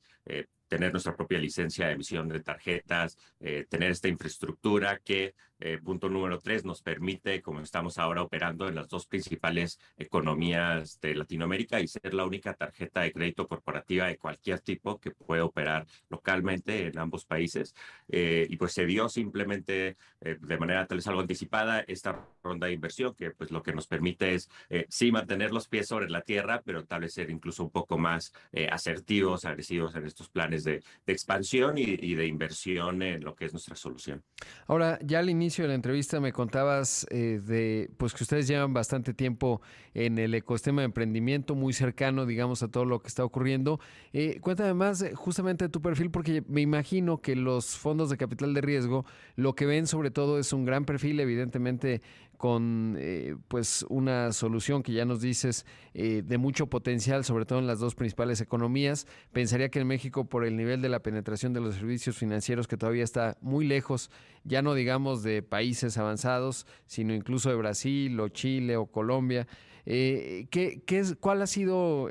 tener 0.69 0.91
nuestra 0.93 1.15
propia 1.15 1.39
licencia 1.39 1.88
de 1.88 1.93
emisión 1.93 2.29
de 2.29 2.39
tarjetas, 2.39 3.17
eh, 3.41 3.65
tener 3.67 3.91
esta 3.91 4.08
infraestructura 4.08 5.00
que, 5.03 5.34
eh, 5.60 5.80
punto 5.84 6.10
número 6.10 6.39
tres, 6.39 6.63
nos 6.63 6.82
permite, 6.82 7.42
como 7.42 7.60
estamos 7.62 7.98
ahora 7.98 8.22
operando 8.22 8.68
en 8.68 8.75
las 8.75 8.88
dos 8.88 9.06
principales 9.06 9.80
economías 9.98 11.00
de 11.01 11.16
Latinoamérica 11.16 11.80
y 11.80 11.88
ser 11.88 12.13
la 12.13 12.25
única 12.25 12.54
tarjeta 12.54 13.01
de 13.01 13.12
crédito 13.12 13.48
corporativa 13.48 14.08
de 14.08 14.18
cualquier 14.18 14.60
tipo 14.62 15.00
que 15.00 15.12
puede 15.12 15.42
operar 15.42 15.86
localmente 16.10 16.88
en 16.88 16.98
ambos 16.98 17.25
países. 17.25 17.75
Eh, 18.08 18.48
y 18.50 18.58
pues 18.58 18.74
se 18.74 18.86
dio 18.86 19.10
simplemente 19.10 19.98
de 20.22 20.58
manera 20.58 20.86
tal 20.86 20.98
vez 20.98 21.08
algo 21.08 21.22
anticipada 21.22 21.80
esta 21.88 22.28
ronda 22.44 22.68
de 22.68 22.74
inversión 22.74 23.16
que 23.16 23.32
pues 23.32 23.51
lo 23.51 23.63
que 23.63 23.72
nos 23.72 23.88
permite 23.88 24.36
es 24.36 24.50
sí 24.89 25.13
mantener 25.13 25.51
los 25.51 25.70
pies 25.70 25.88
sobre 25.88 26.10
la 26.10 26.22
tierra, 26.22 26.62
pero 26.66 26.84
tal 26.84 27.01
vez 27.01 27.13
ser 27.13 27.30
incluso 27.30 27.63
un 27.63 27.70
poco 27.70 27.98
más 27.98 28.34
asertivos, 28.70 29.46
agresivos 29.46 29.96
en 29.96 30.06
estos 30.06 30.30
planes 30.30 30.63
de, 30.63 30.84
expansión 31.08 31.78
y, 31.78 32.16
de 32.16 32.28
inversión 32.28 33.01
en 33.01 33.24
lo 33.24 33.36
que 33.36 33.46
es 33.46 33.54
nuestra 33.54 33.75
solución. 33.75 34.24
Ahora, 34.68 35.00
ya 35.01 35.20
al 35.20 35.30
inicio 35.30 35.49
de 35.58 35.68
la 35.68 35.74
entrevista 35.74 36.20
me 36.20 36.32
contabas 36.32 37.06
eh, 37.10 37.41
de 37.44 37.89
pues 37.98 38.13
que 38.13 38.24
ustedes 38.24 38.48
llevan 38.48 38.74
bastante 38.74 39.13
tiempo 39.13 39.62
en 39.94 40.20
el 40.20 40.34
ecosistema 40.36 40.82
de 40.82 40.86
emprendimiento, 40.86 41.56
muy 41.56 41.74
cercano, 41.74 42.25
digamos, 42.25 42.62
a 42.63 42.68
todo 42.68 42.86
lo 42.86 43.00
que 43.00 43.08
está 43.08 43.25
ocurriendo. 43.25 43.79
Eh, 44.13 44.39
cuéntame 44.41 44.74
más 44.74 45.03
justamente 45.15 45.65
de 45.65 45.70
tu 45.70 45.82
perfil, 45.82 46.12
porque 46.12 46.44
me 46.48 46.62
imagino 46.62 47.22
que 47.22 47.36
los 47.36 47.77
fondos 47.77 48.10
de 48.10 48.18
capital 48.18 48.53
de 48.53 48.62
riesgo 48.62 49.06
lo 49.36 49.56
que 49.56 49.65
ven 49.65 49.88
sobre 49.88 50.12
todo 50.12 50.39
es 50.39 50.53
un 50.53 50.65
gran 50.65 50.86
perfil, 50.86 51.20
evidentemente 51.20 52.01
con 52.39 52.96
eh, 52.98 53.36
pues 53.50 53.86
una 53.89 54.31
solución 54.31 54.81
que 54.81 54.93
ya 54.93 55.03
nos 55.03 55.19
dices 55.19 55.65
eh, 55.93 56.24
de 56.25 56.38
mucho 56.38 56.67
potencial, 56.67 57.25
sobre 57.25 57.46
todo 57.46 57.60
en 57.60 57.67
las 57.67 57.79
dos 57.79 57.96
principales 57.96 58.39
economías. 58.39 59.08
Pensaría 59.34 59.67
que 59.67 59.81
en 59.81 59.88
México, 59.88 60.24
por 60.24 60.46
el 60.46 60.55
nivel 60.55 60.81
de 60.81 60.88
la 60.88 61.01
penetración 61.01 61.51
de 61.51 61.60
los 61.60 61.75
servicios 61.75 62.15
financieros, 62.15 62.69
que 62.69 62.77
todavía 62.77 63.03
está 63.03 63.38
muy 63.41 63.67
lejos, 63.67 64.10
ya 64.46 64.62
no 64.62 64.74
digamos 64.74 65.22
de 65.22 65.43
países 65.43 65.98
avanzados, 65.98 66.65
sino 66.86 67.13
incluso 67.13 67.50
de 67.50 67.58
Brasil 67.58 68.17
o 68.22 68.29
Chile 68.29 68.77
o 68.77 68.86
Colombia. 68.86 69.46
Eh, 69.86 70.48
¿qué, 70.50 70.81
es, 70.88 71.17
¿Cuál 71.19 71.41
ha 71.41 71.48
sido 71.48 72.10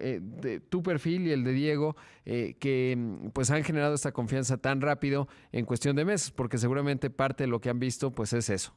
tu 0.68 0.82
perfil 0.82 1.26
y 1.26 1.30
el 1.30 1.42
de 1.42 1.52
Diego 1.52 1.96
que 2.26 2.98
pues 3.32 3.50
han 3.50 3.64
generado 3.64 3.94
esta 3.94 4.12
confianza 4.12 4.58
tan 4.58 4.82
rápido 4.82 5.26
en 5.52 5.64
cuestión 5.64 5.96
de 5.96 6.04
meses? 6.04 6.32
Porque 6.32 6.58
seguramente 6.58 7.08
parte 7.08 7.44
de 7.44 7.48
lo 7.48 7.62
que 7.62 7.70
han 7.70 7.78
visto 7.78 8.10
pues 8.10 8.34
es 8.34 8.50
eso. 8.50 8.74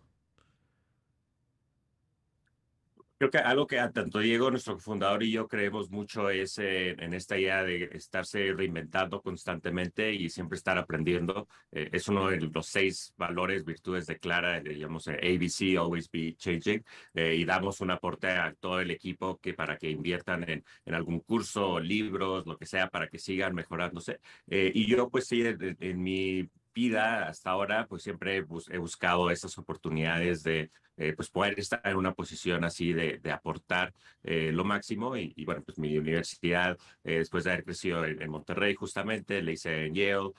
Creo 3.22 3.30
que 3.30 3.38
algo 3.38 3.68
que 3.68 3.78
tanto 3.94 4.18
Diego, 4.18 4.50
nuestro 4.50 4.80
fundador, 4.80 5.22
y 5.22 5.30
yo 5.30 5.48
creemos 5.48 5.92
mucho 5.92 6.32
es 6.32 6.58
eh, 6.58 6.96
en 6.98 7.14
esta 7.14 7.38
idea 7.38 7.64
de 7.64 7.84
estarse 7.94 8.52
reinventando 8.52 9.22
constantemente 9.22 10.12
y 10.12 10.28
siempre 10.28 10.58
estar 10.58 10.76
aprendiendo. 10.80 11.48
Eh, 11.72 11.88
es 11.94 12.08
uno 12.08 12.30
de 12.30 12.42
los 12.42 12.66
seis 12.66 13.14
valores, 13.18 13.64
virtudes 13.64 14.08
de 14.08 14.18
Clara, 14.18 14.60
digamos 14.60 15.06
eh, 15.08 15.20
ABC, 15.22 15.78
Always 15.78 16.10
Be 16.10 16.34
Changing, 16.36 16.84
y 17.14 17.46
damos 17.46 17.80
un 17.82 17.92
aporte 17.92 18.26
a 18.26 18.56
todo 18.56 18.80
el 18.80 18.90
equipo 18.90 19.40
que 19.40 19.54
para 19.54 19.78
que 19.78 19.92
inviertan 19.92 20.50
en, 20.50 20.66
en 20.84 20.94
algún 20.96 21.20
curso, 21.20 21.80
libros, 21.80 22.48
lo 22.48 22.58
que 22.58 22.66
sea, 22.66 22.90
para 22.90 23.08
que 23.08 23.20
sigan 23.20 23.54
mejorándose. 23.54 24.20
y 24.48 24.88
yo, 24.88 25.12
pues 25.12 25.28
sí, 25.28 25.44
en 25.46 26.02
mi 26.02 26.50
vida 26.74 27.28
hasta 27.28 27.52
ahora, 27.52 27.88
pues 27.88 28.04
siempre 28.04 28.38
he, 28.38 28.78
buscado 28.78 29.30
esas 29.32 29.58
oportunidades 29.58 30.44
de 30.44 30.72
eh, 30.98 31.14
pues 31.14 31.30
poder 31.30 31.60
estar 31.60 31.82
en 31.84 31.96
una 31.96 32.14
posición 32.14 32.64
así 32.64 32.94
de, 32.94 33.18
de 33.18 33.32
aportar 33.32 33.94
eh, 34.24 34.52
lo 34.52 34.64
máximo. 34.64 35.18
Y, 35.18 35.34
bueno, 35.46 35.64
pues 35.64 35.80
mi 35.80 35.98
universidad, 35.98 36.78
eh, 37.04 37.20
después 37.20 37.44
de 37.44 37.52
haber 37.52 37.64
crecido 37.64 38.06
en, 38.06 38.30
Monterrey 38.30 38.76
justamente, 38.76 39.42
le 39.42 39.54
hice 39.54 39.86
en 39.86 39.96
Yale, 39.96 40.32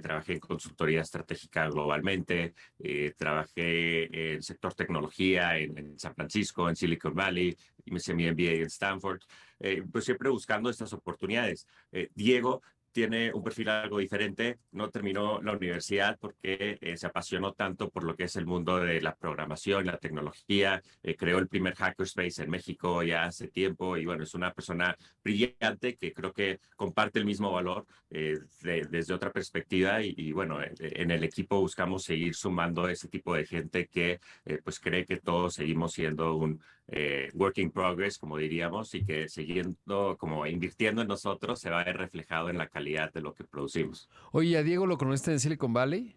trabajé 0.00 0.34
en 0.34 0.40
consultoría 0.40 1.00
estratégica 1.00 1.68
globalmente, 1.68 2.54
trabajé 3.16 4.34
en 4.34 4.42
sector 4.42 4.74
tecnología 4.74 5.58
en, 5.58 5.76
en, 5.76 5.98
San 5.98 6.14
Francisco, 6.14 6.68
en 6.68 6.76
Silicon 6.76 7.14
Valley, 7.14 7.56
y 7.84 7.90
me 7.90 7.96
hice 7.96 8.14
mi 8.14 8.30
MBA 8.30 8.62
en 8.62 8.66
Stanford. 8.66 9.20
pues 9.90 10.04
siempre 10.04 10.30
buscando 10.30 10.70
estas 10.70 10.92
oportunidades. 10.92 11.66
Diego 12.14 12.62
tiene 12.94 13.32
un 13.34 13.42
perfil 13.42 13.68
algo 13.68 13.98
diferente. 13.98 14.58
No 14.70 14.88
terminó 14.88 15.42
la 15.42 15.52
universidad 15.52 16.16
porque 16.18 16.78
eh, 16.80 16.96
se 16.96 17.06
apasionó 17.06 17.52
tanto 17.52 17.90
por 17.90 18.04
lo 18.04 18.14
que 18.14 18.24
es 18.24 18.36
el 18.36 18.46
mundo 18.46 18.78
de 18.78 19.00
la 19.00 19.16
programación, 19.16 19.84
la 19.84 19.98
tecnología. 19.98 20.80
Eh, 21.02 21.16
creó 21.16 21.38
el 21.38 21.48
primer 21.48 21.74
hackerspace 21.74 22.44
en 22.44 22.50
México 22.50 23.02
ya 23.02 23.24
hace 23.24 23.48
tiempo 23.48 23.96
y 23.96 24.06
bueno, 24.06 24.22
es 24.22 24.34
una 24.34 24.54
persona 24.54 24.96
brillante 25.24 25.96
que 25.96 26.12
creo 26.12 26.32
que 26.32 26.60
comparte 26.76 27.18
el 27.18 27.24
mismo 27.24 27.50
valor 27.50 27.84
eh, 28.10 28.38
desde 28.62 29.12
otra 29.12 29.32
perspectiva 29.32 30.00
y, 30.00 30.30
bueno, 30.30 30.58
en 30.62 31.10
el 31.10 31.24
equipo 31.24 31.60
buscamos 31.60 32.04
seguir 32.04 32.36
sumando 32.36 32.88
ese 32.88 33.08
tipo 33.08 33.34
de 33.34 33.44
gente 33.44 33.88
que 33.88 34.20
pues 34.62 34.78
cree 34.78 35.04
que 35.04 35.16
todos 35.16 35.54
seguimos 35.54 35.92
siendo 35.92 36.36
un 36.36 36.60
work 37.34 37.58
in 37.58 37.70
progress, 37.70 38.18
como 38.18 38.36
diríamos, 38.36 38.94
y 38.94 39.04
que 39.04 39.28
siguiendo 39.28 40.16
como 40.18 40.46
invirtiendo 40.46 41.02
en 41.02 41.08
nosotros 41.08 41.60
se 41.60 41.70
va 41.70 41.80
a 41.80 41.84
ver 41.84 41.96
reflejado 41.96 42.50
en 42.50 42.58
la 42.58 42.68
calidad 42.68 43.12
de 43.12 43.22
lo 43.22 43.34
que 43.34 43.44
producimos. 43.44 44.08
Oye, 44.32 44.56
¿a 44.56 44.62
Diego 44.62 44.86
lo 44.86 44.98
conociste 44.98 45.32
en 45.32 45.40
Silicon 45.40 45.72
Valley? 45.72 46.14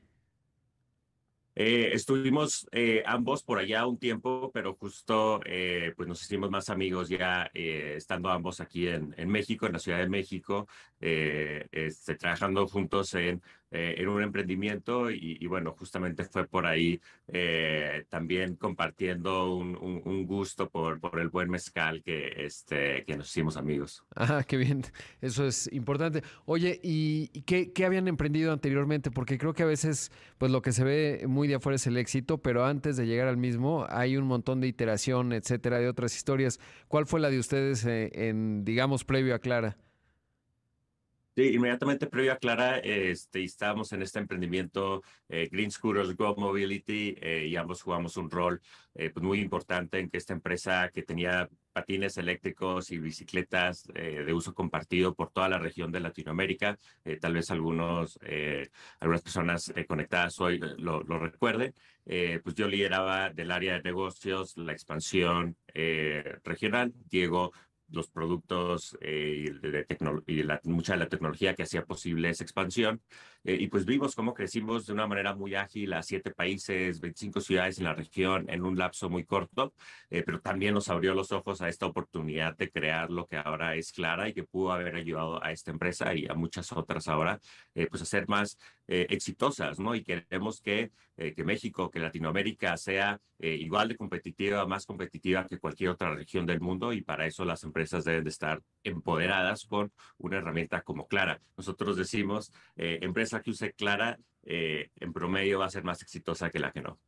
Eh, 1.60 1.96
estuvimos 1.96 2.68
eh, 2.72 3.02
ambos 3.08 3.42
por 3.42 3.58
allá 3.58 3.88
un 3.88 3.98
tiempo, 3.98 4.52
pero 4.54 4.76
justo 4.76 5.40
eh, 5.44 5.92
pues 5.96 6.08
nos 6.08 6.22
hicimos 6.22 6.52
más 6.52 6.70
amigos 6.70 7.10
ya 7.10 7.50
estando 7.56 8.30
ambos 8.30 8.62
aquí 8.62 8.88
en, 8.88 9.16
en, 9.18 9.28
México, 9.28 9.66
en 9.66 9.74
la 9.74 9.80
Ciudad 9.80 9.98
de 9.98 10.08
México, 10.08 10.68
este, 11.00 12.14
trabajando 12.14 12.68
juntos 12.68 13.12
en 13.16 13.42
eh, 13.72 13.96
en 13.98 14.08
un 14.08 14.22
emprendimiento 14.22 15.12
y, 15.12 15.46
bueno, 15.48 15.76
justamente 15.78 16.24
fue 16.24 16.48
por 16.48 16.66
ahí 16.66 17.00
eh, 17.28 18.06
también 18.10 18.56
compartiendo 18.56 19.56
un, 19.56 20.26
gusto 20.28 20.70
por, 20.70 21.00
por 21.00 21.20
el 21.20 21.30
buen 21.30 21.50
mezcal 21.50 22.02
que, 22.04 22.46
este, 22.46 23.04
que 23.06 23.18
nos 23.18 23.30
hicimos 23.30 23.58
amigos. 23.58 24.04
Ah, 24.16 24.44
qué 24.48 24.58
bien, 24.58 24.84
eso 25.22 25.46
es 25.46 25.72
importante. 25.72 26.22
Oye, 26.46 26.80
¿y 26.84 27.28
qué, 27.44 27.72
qué 27.72 27.86
habían 27.86 28.08
emprendido 28.08 28.52
anteriormente? 28.52 29.12
Porque 29.12 29.38
creo 29.38 29.54
que 29.54 29.64
a 29.64 29.68
veces 29.68 30.12
pues 30.38 30.52
lo 30.52 30.62
que 30.62 30.72
se 30.72 30.84
ve 30.84 31.26
muy 31.28 31.48
de 31.48 31.56
afuera 31.56 31.76
es 31.76 31.88
el 31.88 31.98
éxito, 31.98 32.40
pero 32.40 32.66
antes 32.66 32.98
de 32.98 33.06
llegar 33.06 33.28
al 33.28 33.38
mismo 33.38 33.86
hay 33.90 34.18
un 34.18 34.26
montón 34.26 34.62
de 34.62 34.68
iteración, 34.68 35.34
etcétera, 35.34 35.80
de 35.80 35.88
otras 35.88 36.16
historias. 36.16 36.60
¿Cuál 36.88 37.06
fue 37.06 37.20
la 37.20 37.30
de 37.30 37.40
ustedes 37.40 37.86
eh, 37.86 38.12
en, 38.14 38.64
digamos, 38.64 39.04
previo 39.04 39.36
a 39.36 39.40
Clara? 39.40 39.78
Sí, 41.38 41.54
inmediatamente 41.54 42.08
previo 42.08 42.34
a 42.34 42.38
Clara, 42.38 42.80
este, 42.80 43.44
estábamos 43.44 43.94
en 43.94 44.02
este 44.02 44.18
emprendimiento 44.18 45.04
eh, 45.30 45.48
Green 45.52 45.70
Scooters 45.70 46.16
Go 46.16 46.36
Mobility 46.36 47.16
eh, 47.22 47.46
y 47.48 47.56
ambos 47.56 47.84
jugamos 47.84 48.18
un 48.18 48.32
rol 48.32 48.60
eh, 48.96 49.12
pues 49.12 49.24
muy 49.24 49.40
importante 49.40 50.00
en 50.00 50.10
que 50.10 50.18
esta 50.18 50.34
empresa 50.34 50.90
que 50.92 51.04
tenía 51.04 51.48
patines 51.74 52.18
eléctricos 52.18 52.90
y 52.90 52.98
bicicletas 52.98 53.84
de 53.84 54.34
uso 54.34 54.56
compartido 54.56 55.14
por 55.14 55.30
toda 55.30 55.48
la 55.48 55.60
región 55.60 55.92
de 55.92 56.00
Latinoamérica, 56.00 56.76
tal 57.22 57.36
vez 57.36 57.52
algunos, 57.52 58.18
algunas 59.00 59.22
personas 59.22 59.72
conectadas 59.88 60.40
hoy 60.40 60.58
lo, 60.58 61.04
lo 61.04 61.20
recuerden, 61.20 61.76
pues 62.04 62.56
yo 62.56 62.68
lideraba 62.68 63.30
del 63.30 63.52
área 63.52 63.76
de 63.76 63.84
negocios 63.84 64.58
la 64.58 64.72
expansión 64.72 65.56
regional, 66.44 66.96
Diego 67.12 67.52
los 67.90 68.10
productos 68.10 68.98
eh, 69.02 69.52
y, 70.26 70.34
y 70.34 70.44
la, 70.44 70.60
mucha 70.64 70.94
de 70.94 71.00
la 71.00 71.10
tecnología 71.10 71.56
que 71.56 71.64
hacía 71.64 71.86
posible 71.86 72.30
esa 72.30 72.44
expansión. 72.44 73.02
Eh, 73.44 73.58
y 73.60 73.68
pues 73.68 73.86
vimos 73.86 74.16
cómo 74.16 74.34
crecimos 74.34 74.86
de 74.86 74.94
una 74.94 75.08
manera 75.08 75.34
muy 75.34 75.56
ágil 75.56 75.94
a 75.94 76.04
siete 76.04 76.32
países, 76.32 77.00
25 77.00 77.40
ciudades 77.40 77.78
en 77.78 77.86
la 77.86 77.94
región 77.94 78.50
en 78.50 78.64
un 78.64 78.78
lapso 78.78 79.10
muy 79.10 79.24
corto, 79.26 79.74
eh, 80.10 80.24
pero 80.26 80.42
también 80.42 80.74
nos 80.74 80.90
abrió 80.90 81.14
los 81.14 81.32
ojos 81.32 81.62
a 81.62 81.70
esta 81.70 81.86
oportunidad 81.86 82.58
de 82.58 82.70
crear 82.70 83.10
lo 83.10 83.26
que 83.26 83.38
ahora 83.38 83.76
es 83.76 83.92
Clara 83.92 84.28
y 84.28 84.34
que 84.34 84.44
pudo 84.44 84.74
haber 84.74 84.96
ayudado 84.96 85.42
a 85.44 85.52
esta 85.52 85.72
empresa 85.72 86.14
y 86.14 86.28
a 86.28 86.34
muchas 86.34 86.72
otras 86.74 87.08
ahora, 87.08 87.40
pues 87.90 88.02
a 88.02 88.06
ser 88.06 88.28
más 88.28 88.58
exitosas, 88.88 89.80
¿no? 89.80 89.96
Y 89.96 90.04
queremos 90.04 90.62
que, 90.62 90.92
que 91.16 91.44
México, 91.44 91.92
que 91.92 92.00
Latinoamérica 92.00 92.78
sea 92.78 93.20
igual 93.40 93.90
de 93.90 93.98
competitiva, 93.98 94.66
más 94.66 94.86
competitiva 94.86 95.46
que 95.46 95.60
cualquier 95.60 95.90
otra 95.90 96.16
región 96.16 96.46
del 96.46 96.62
mundo 96.62 96.94
y 96.94 97.02
para 97.02 97.26
eso 97.26 97.44
las 97.44 97.64
empresas 97.64 98.06
deben 98.06 98.24
de 98.24 98.30
estar 98.30 98.62
empoderadas 98.84 99.66
con 99.66 99.92
una 100.18 100.38
herramienta 100.38 100.82
como 100.82 101.08
Clara. 101.08 101.42
Nosotros 101.58 101.98
decimos, 101.98 102.52
eh, 102.76 103.00
empresa 103.02 103.42
que 103.42 103.52
use 103.52 103.74
Clara, 103.74 104.18
eh, 104.44 104.90
en 104.96 105.14
promedio 105.14 105.60
va 105.60 105.66
a 105.66 105.70
ser 105.70 105.84
más 105.84 106.02
exitosa 106.02 106.50
que 106.50 106.60
la 106.60 106.72
que 106.72 106.82
no. 106.82 107.00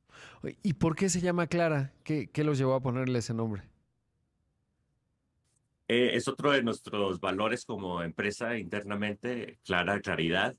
¿Y 0.64 0.74
por 0.74 0.96
qué 0.96 1.10
se 1.10 1.22
llama 1.22 1.48
Clara? 1.48 1.94
¿Qué, 2.04 2.30
qué 2.30 2.44
los 2.44 2.58
llevó 2.58 2.74
a 2.74 2.82
ponerle 2.82 3.20
ese 3.20 3.34
nombre? 3.34 3.64
Eh, 5.88 6.12
es 6.14 6.28
otro 6.28 6.52
de 6.52 6.62
nuestros 6.62 7.20
valores 7.20 7.66
como 7.66 8.04
empresa 8.04 8.58
internamente, 8.58 9.60
clara, 9.64 10.00
claridad. 10.02 10.56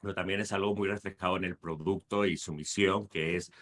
Pero 0.00 0.14
también 0.14 0.40
es 0.40 0.52
algo 0.52 0.74
muy 0.74 0.88
reflejado 0.88 1.36
en 1.36 1.44
el 1.44 1.56
producto 1.56 2.24
y 2.24 2.36
su 2.36 2.52
misión, 2.54 3.08
que 3.08 3.36
es 3.36 3.52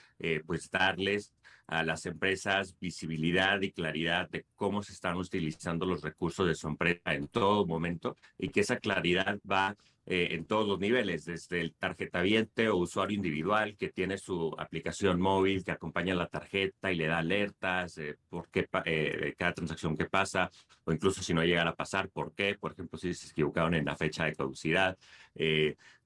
pues 0.46 0.70
darles 0.70 1.32
a 1.66 1.82
las 1.82 2.06
empresas 2.06 2.74
visibilidad 2.80 3.60
y 3.60 3.72
claridad 3.72 4.28
de 4.30 4.46
cómo 4.56 4.82
se 4.82 4.92
están 4.92 5.16
utilizando 5.16 5.86
los 5.86 6.02
recursos 6.02 6.46
de 6.46 6.54
su 6.54 6.68
empresa 6.68 7.14
en 7.14 7.28
todo 7.28 7.66
momento 7.66 8.16
y 8.38 8.48
que 8.48 8.60
esa 8.60 8.78
claridad 8.78 9.38
va 9.50 9.76
eh, 10.10 10.34
en 10.34 10.46
todos 10.46 10.66
los 10.66 10.78
niveles, 10.78 11.26
desde 11.26 11.60
el 11.60 11.74
tarjetaviente 11.74 12.70
o 12.70 12.76
usuario 12.76 13.14
individual 13.14 13.76
que 13.76 13.90
tiene 13.90 14.16
su 14.16 14.54
aplicación 14.56 15.20
móvil 15.20 15.62
que 15.62 15.72
acompaña 15.72 16.14
la 16.14 16.28
tarjeta 16.28 16.90
y 16.90 16.96
le 16.96 17.08
da 17.08 17.18
alertas 17.18 17.98
eh, 17.98 18.16
por 18.30 18.48
qué 18.48 18.66
eh, 18.86 19.34
cada 19.36 19.52
transacción 19.52 19.98
que 19.98 20.06
pasa, 20.06 20.50
o 20.84 20.92
incluso 20.92 21.22
si 21.22 21.34
no 21.34 21.44
llega 21.44 21.68
a 21.68 21.74
pasar, 21.74 22.08
por 22.08 22.32
qué, 22.32 22.56
por 22.58 22.72
ejemplo, 22.72 22.98
si 22.98 23.12
se 23.12 23.32
equivocaron 23.32 23.74
en 23.74 23.84
la 23.84 23.96
fecha 23.96 24.24
de 24.24 24.34
caducidad, 24.34 24.96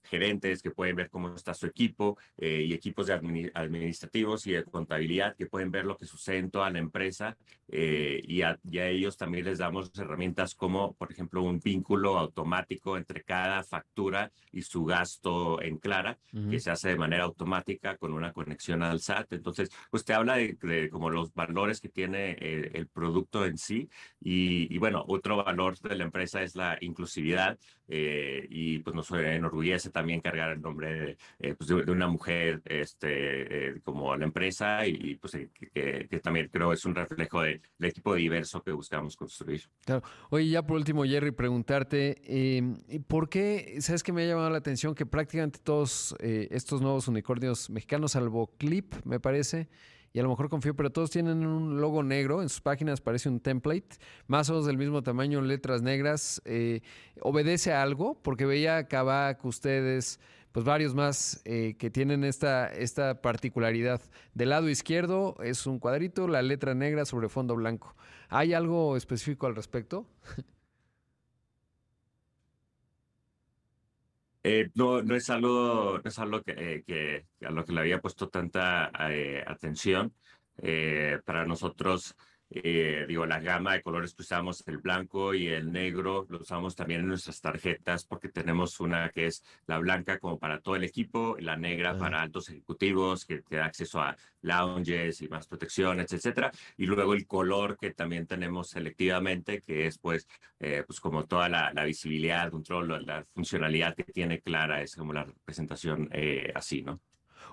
gerentes 0.05 0.63
que 0.63 0.71
pueden 0.71 0.97
ver 0.97 1.11
cómo 1.11 1.35
está 1.35 1.55
su 1.55 1.67
equipo 1.67 2.19
eh, 2.39 2.65
y 2.67 2.73
equipos 2.73 3.07
de 3.07 3.15
administrativos 3.55 4.47
y 4.47 4.53
de 4.53 4.65
contabilidad 4.65 5.32
que 5.35 5.47
pueden 5.47 5.71
ver 5.71 5.85
lo 5.85 5.97
que 5.97 6.07
sucede 6.07 6.39
en 6.39 6.51
toda 6.51 6.71
la 6.71 6.79
empresa 6.79 7.37
eh, 7.69 8.21
y, 8.25 8.43
a, 8.43 8.59
ellos 8.65 9.17
también 9.17 9.45
les 9.47 9.59
damos 9.59 9.91
herramientas 9.99 10.55
como, 10.55 10.95
por 10.95 11.11
ejemplo, 11.11 11.43
un 11.43 11.61
vínculo 11.61 12.19
automático 12.19 12.97
entre 12.97 13.23
cada 13.23 13.63
factura 13.65 14.31
y 14.51 14.63
su 14.63 14.85
gasto 14.85 15.63
en 15.63 15.79
Clara, 15.79 16.19
que 16.51 16.61
se 16.61 16.71
hace 16.71 16.91
de 16.91 16.97
manera 16.97 17.25
automática 17.25 17.97
con 17.97 18.13
una 18.13 18.33
conexión 18.33 18.83
al 18.83 19.01
SAT. 19.01 19.33
Entonces, 19.33 19.71
pues 19.91 20.05
te 20.05 20.13
habla 20.13 20.37
de, 20.37 20.89
como 20.91 21.09
los 21.11 21.33
valores 21.33 21.81
que 21.81 21.89
tiene 21.89 22.33
eh, 22.33 22.71
el 22.75 22.89
producto 22.89 23.47
en 23.47 23.57
sí 23.57 23.89
y, 24.21 24.75
y, 24.75 24.79
bueno, 24.79 25.05
otro 25.09 25.43
valor 25.43 25.79
de 25.79 25.97
la 25.97 26.05
empresa 26.05 26.43
es 26.43 26.55
la 26.55 26.77
inclusividad 26.81 27.59
y 27.89 28.79
pues 28.79 28.97
nos 28.97 29.11
enorgullece 29.11 29.91
también 29.91 30.21
cargar 30.21 30.53
el 30.53 30.63
nombre 30.63 31.19
eh, 31.39 31.55
pues, 31.55 31.69
de, 31.69 31.91
una 31.91 32.07
mujer 32.07 32.63
este, 32.65 33.69
eh, 33.69 33.81
como 33.83 34.17
la 34.17 34.25
empresa 34.25 34.87
y, 34.87 35.17
pues 35.23 35.39
que, 35.73 36.21
también 36.21 36.51
creo 36.53 36.73
es 36.73 36.85
un 36.85 36.97
reflejo 36.97 37.43
del 37.43 37.63
equipo 37.81 38.17
diverso 38.17 38.61
que 38.61 38.73
buscamos 38.73 39.17
construir. 39.17 39.63
Claro. 39.85 40.03
Oye, 40.31 40.49
ya 40.49 40.67
por 40.67 40.77
último, 40.77 41.05
Jerry, 41.05 41.31
preguntarte, 41.31 42.21
em, 42.57 42.83
¿por 43.07 43.29
qué, 43.29 43.77
sabes 43.81 44.03
que 44.03 44.13
me 44.13 44.25
ha 44.25 44.27
llamado 44.27 44.51
la 44.51 44.59
atención 44.59 44.97
que 44.97 45.07
prácticamente 45.07 45.61
todos 45.63 46.17
eh, 46.19 46.49
estos 46.51 46.83
nuevos 46.83 47.07
unicornios 47.07 47.71
mexicanos, 47.71 48.13
salvo 48.13 48.53
Clip, 48.59 48.95
me 49.05 49.21
parece, 49.21 49.69
y 50.13 50.19
a 50.19 50.25
lo 50.25 50.29
mejor 50.29 50.49
confío, 50.49 50.75
pero 50.75 50.91
todos 50.91 51.11
tienen 51.11 51.47
un 51.47 51.81
logo 51.81 52.03
negro, 52.03 52.43
en 52.43 52.49
sus 52.49 52.61
páginas 52.61 53.01
parece 53.01 53.29
un 53.29 53.39
template, 53.39 53.97
más 54.27 54.51
o 54.51 54.55
menos 54.55 54.67
del 54.67 54.77
mismo 54.77 55.03
tamaño, 55.05 55.41
letras 55.41 55.83
negras. 55.83 56.43
Eh, 56.45 56.81
¿Obedece 57.21 57.73
a 57.73 57.83
algo? 57.83 58.21
Porque 58.23 58.45
veía 58.45 58.89
Kavak, 58.89 59.45
ustedes, 59.45 60.19
pues 60.53 60.65
varios 60.67 60.95
más 60.95 61.41
eh, 61.45 61.77
que 61.79 61.91
tienen 61.91 62.25
esta, 62.25 62.69
esta 62.69 63.21
particularidad. 63.23 64.01
Del 64.35 64.51
lado 64.51 64.69
izquierdo 64.69 65.37
es 65.43 65.67
un 65.67 65.79
cuadrito, 65.79 66.29
la 66.29 66.43
letra 66.43 66.75
negra 66.75 67.05
sobre 67.05 67.29
fondo 67.29 67.57
blanco. 67.57 67.97
¿Hay 68.29 68.53
algo 68.55 68.97
específico 68.97 69.47
al 69.47 69.57
respecto? 69.57 70.07
Eh, 74.45 74.71
no, 74.75 75.03
no 75.03 75.15
es 75.15 75.31
algo, 75.31 76.01
no 76.03 76.09
es 76.09 76.19
algo 76.19 76.43
que, 76.43 76.83
eh, 76.89 77.27
a 77.47 77.51
lo 77.53 77.65
que 77.65 77.73
le 77.73 77.81
había 77.81 78.01
puesto 78.01 78.29
tanta 78.29 78.91
atención. 79.47 80.13
para 81.25 81.47
nosotros, 81.47 82.17
eh, 82.55 83.05
digo, 83.09 83.27
la 83.27 83.41
gama 83.41 83.75
de 83.75 83.83
colores 83.83 84.15
que 84.15 84.23
usamos, 84.23 84.63
el 84.67 84.79
blanco 84.79 85.35
y 85.35 85.49
el 85.49 85.73
negro, 85.73 86.27
lo 86.29 86.41
usamos 86.41 86.75
también 86.77 87.01
en 87.01 87.09
nuestras 87.09 87.41
tarjetas 87.41 88.05
porque 88.05 88.29
tenemos 88.29 88.81
una 88.81 89.11
que 89.11 89.27
es 89.27 89.45
la 89.67 89.79
blanca 89.79 90.19
como 90.19 90.39
para 90.39 90.61
todo 90.61 90.77
el 90.77 90.85
equipo, 90.85 91.37
y 91.39 91.43
la 91.43 91.57
negra 91.57 91.97
para 91.97 92.23
altos 92.23 92.49
ejecutivos 92.51 93.25
que, 93.25 93.43
da 93.51 93.67
acceso 93.67 94.01
a 94.01 94.17
lounges 94.43 95.23
y 95.23 95.29
más 95.29 95.47
protecciones, 95.47 96.13
etcétera. 96.13 96.51
Y 96.77 96.87
luego 96.87 97.15
el 97.15 97.27
color 97.27 97.77
que 97.79 97.93
también 97.93 98.27
tenemos 98.27 98.71
selectivamente, 98.71 99.61
que 99.61 99.87
es 99.87 99.99
pues, 99.99 100.27
eh, 100.61 100.85
pues 100.87 101.01
como 101.01 101.25
toda 101.27 101.49
la, 101.49 101.85
visibilidad, 101.85 102.51
control, 102.51 103.05
la 103.07 103.25
funcionalidad 103.35 103.95
que 103.95 104.05
tiene 104.05 104.41
Clara, 104.41 104.83
es 104.83 104.97
como 104.97 105.13
la 105.13 105.25
representación 105.25 106.09
eh, 106.13 106.53
así, 106.55 106.83
¿no? 106.83 107.01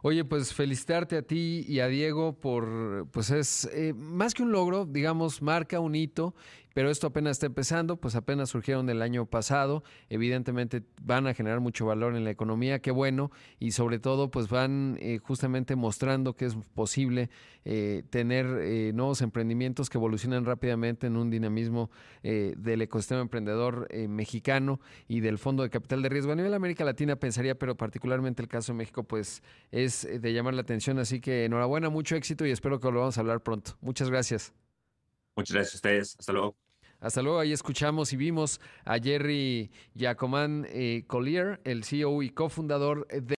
Oye, 0.02 0.24
pues 0.24 0.54
felicitarte 0.54 1.18
a 1.18 1.22
ti 1.22 1.66
y 1.68 1.80
a 1.80 1.88
Diego 1.88 2.40
por, 2.40 3.08
pues 3.12 3.32
es 3.32 3.70
eh, 3.74 3.94
más 3.94 4.34
que 4.34 4.44
un 4.44 4.52
logro, 4.52 4.86
digamos, 4.86 5.42
marca 5.42 5.80
un 5.80 5.96
hito 5.96 6.36
pero 6.74 6.90
esto 6.90 7.08
apenas 7.08 7.32
está 7.32 7.48
empezando, 7.48 7.98
pues 7.98 8.16
apenas 8.16 8.50
surgieron 8.50 8.90
el 8.90 9.02
año 9.02 9.26
pasado, 9.26 9.84
evidentemente 10.10 10.84
van 11.02 11.28
a 11.28 11.34
generar 11.34 11.60
mucho 11.60 11.86
valor 11.86 12.16
en 12.16 12.24
la 12.24 12.32
economía, 12.32 12.80
qué 12.80 12.92
bueno, 12.92 13.32
y 13.60 13.72
sobre 13.72 14.00
todo 14.00 14.32
pues 14.32 14.50
van 14.50 14.98
eh, 15.00 15.20
justamente 15.20 15.76
mostrando 15.76 16.36
que 16.36 16.46
es 16.46 16.56
posible 16.74 17.30
eh, 17.66 18.04
tener 18.10 18.46
eh, 18.62 18.92
nuevos 18.94 19.22
emprendimientos 19.22 19.90
que 19.90 19.98
evolucionan 19.98 20.46
rápidamente 20.46 21.08
en 21.08 21.18
un 21.18 21.30
dinamismo 21.30 21.90
del 22.22 22.82
ecosistema 22.82 23.22
emprendedor 23.22 23.88
mexicano 24.08 24.80
y 25.08 25.22
del 25.22 25.38
Fondo 25.38 25.64
de 25.64 25.70
Capital 25.70 26.02
de 26.02 26.10
Riesgo. 26.10 26.34
A 26.34 26.36
nivel 26.36 26.54
América 26.54 26.84
Latina 26.84 27.16
pensaría, 27.16 27.56
pero 27.56 27.76
particularmente 27.76 28.42
el 28.42 28.48
caso 28.48 28.74
de 28.74 28.78
México 28.78 29.04
pues 29.04 29.42
es 29.72 30.08
de 30.22 30.34
llamar 30.34 30.54
la 30.54 30.62
atención, 30.62 31.00
así 31.00 31.22
que 31.22 31.46
enhorabuena, 31.46 31.90
mucho 31.90 32.16
éxito 32.16 32.46
y 32.46 32.52
espero 32.52 32.80
que 32.80 32.92
lo 32.92 33.00
vamos 33.00 33.18
a 33.18 33.22
hablar 33.22 33.42
pronto. 33.42 33.78
Muchas 33.82 34.10
gracias. 34.10 34.54
Muchas 35.36 35.54
gracias 35.54 35.76
a 35.76 35.78
ustedes. 35.78 36.16
Hasta 36.20 36.34
luego. 36.34 36.56
Hasta 37.00 37.22
luego, 37.22 37.40
ahí 37.40 37.54
escuchamos 37.54 38.12
y 38.12 38.18
vimos 38.18 38.60
a 38.84 39.00
Jerry 39.00 39.72
Giacomán 39.96 40.68
eh, 40.70 41.06
Collier, 41.08 41.62
el 41.64 41.86
CEO 41.86 42.22
y 42.24 42.30
cofundador 42.30 43.08
de 43.08 43.39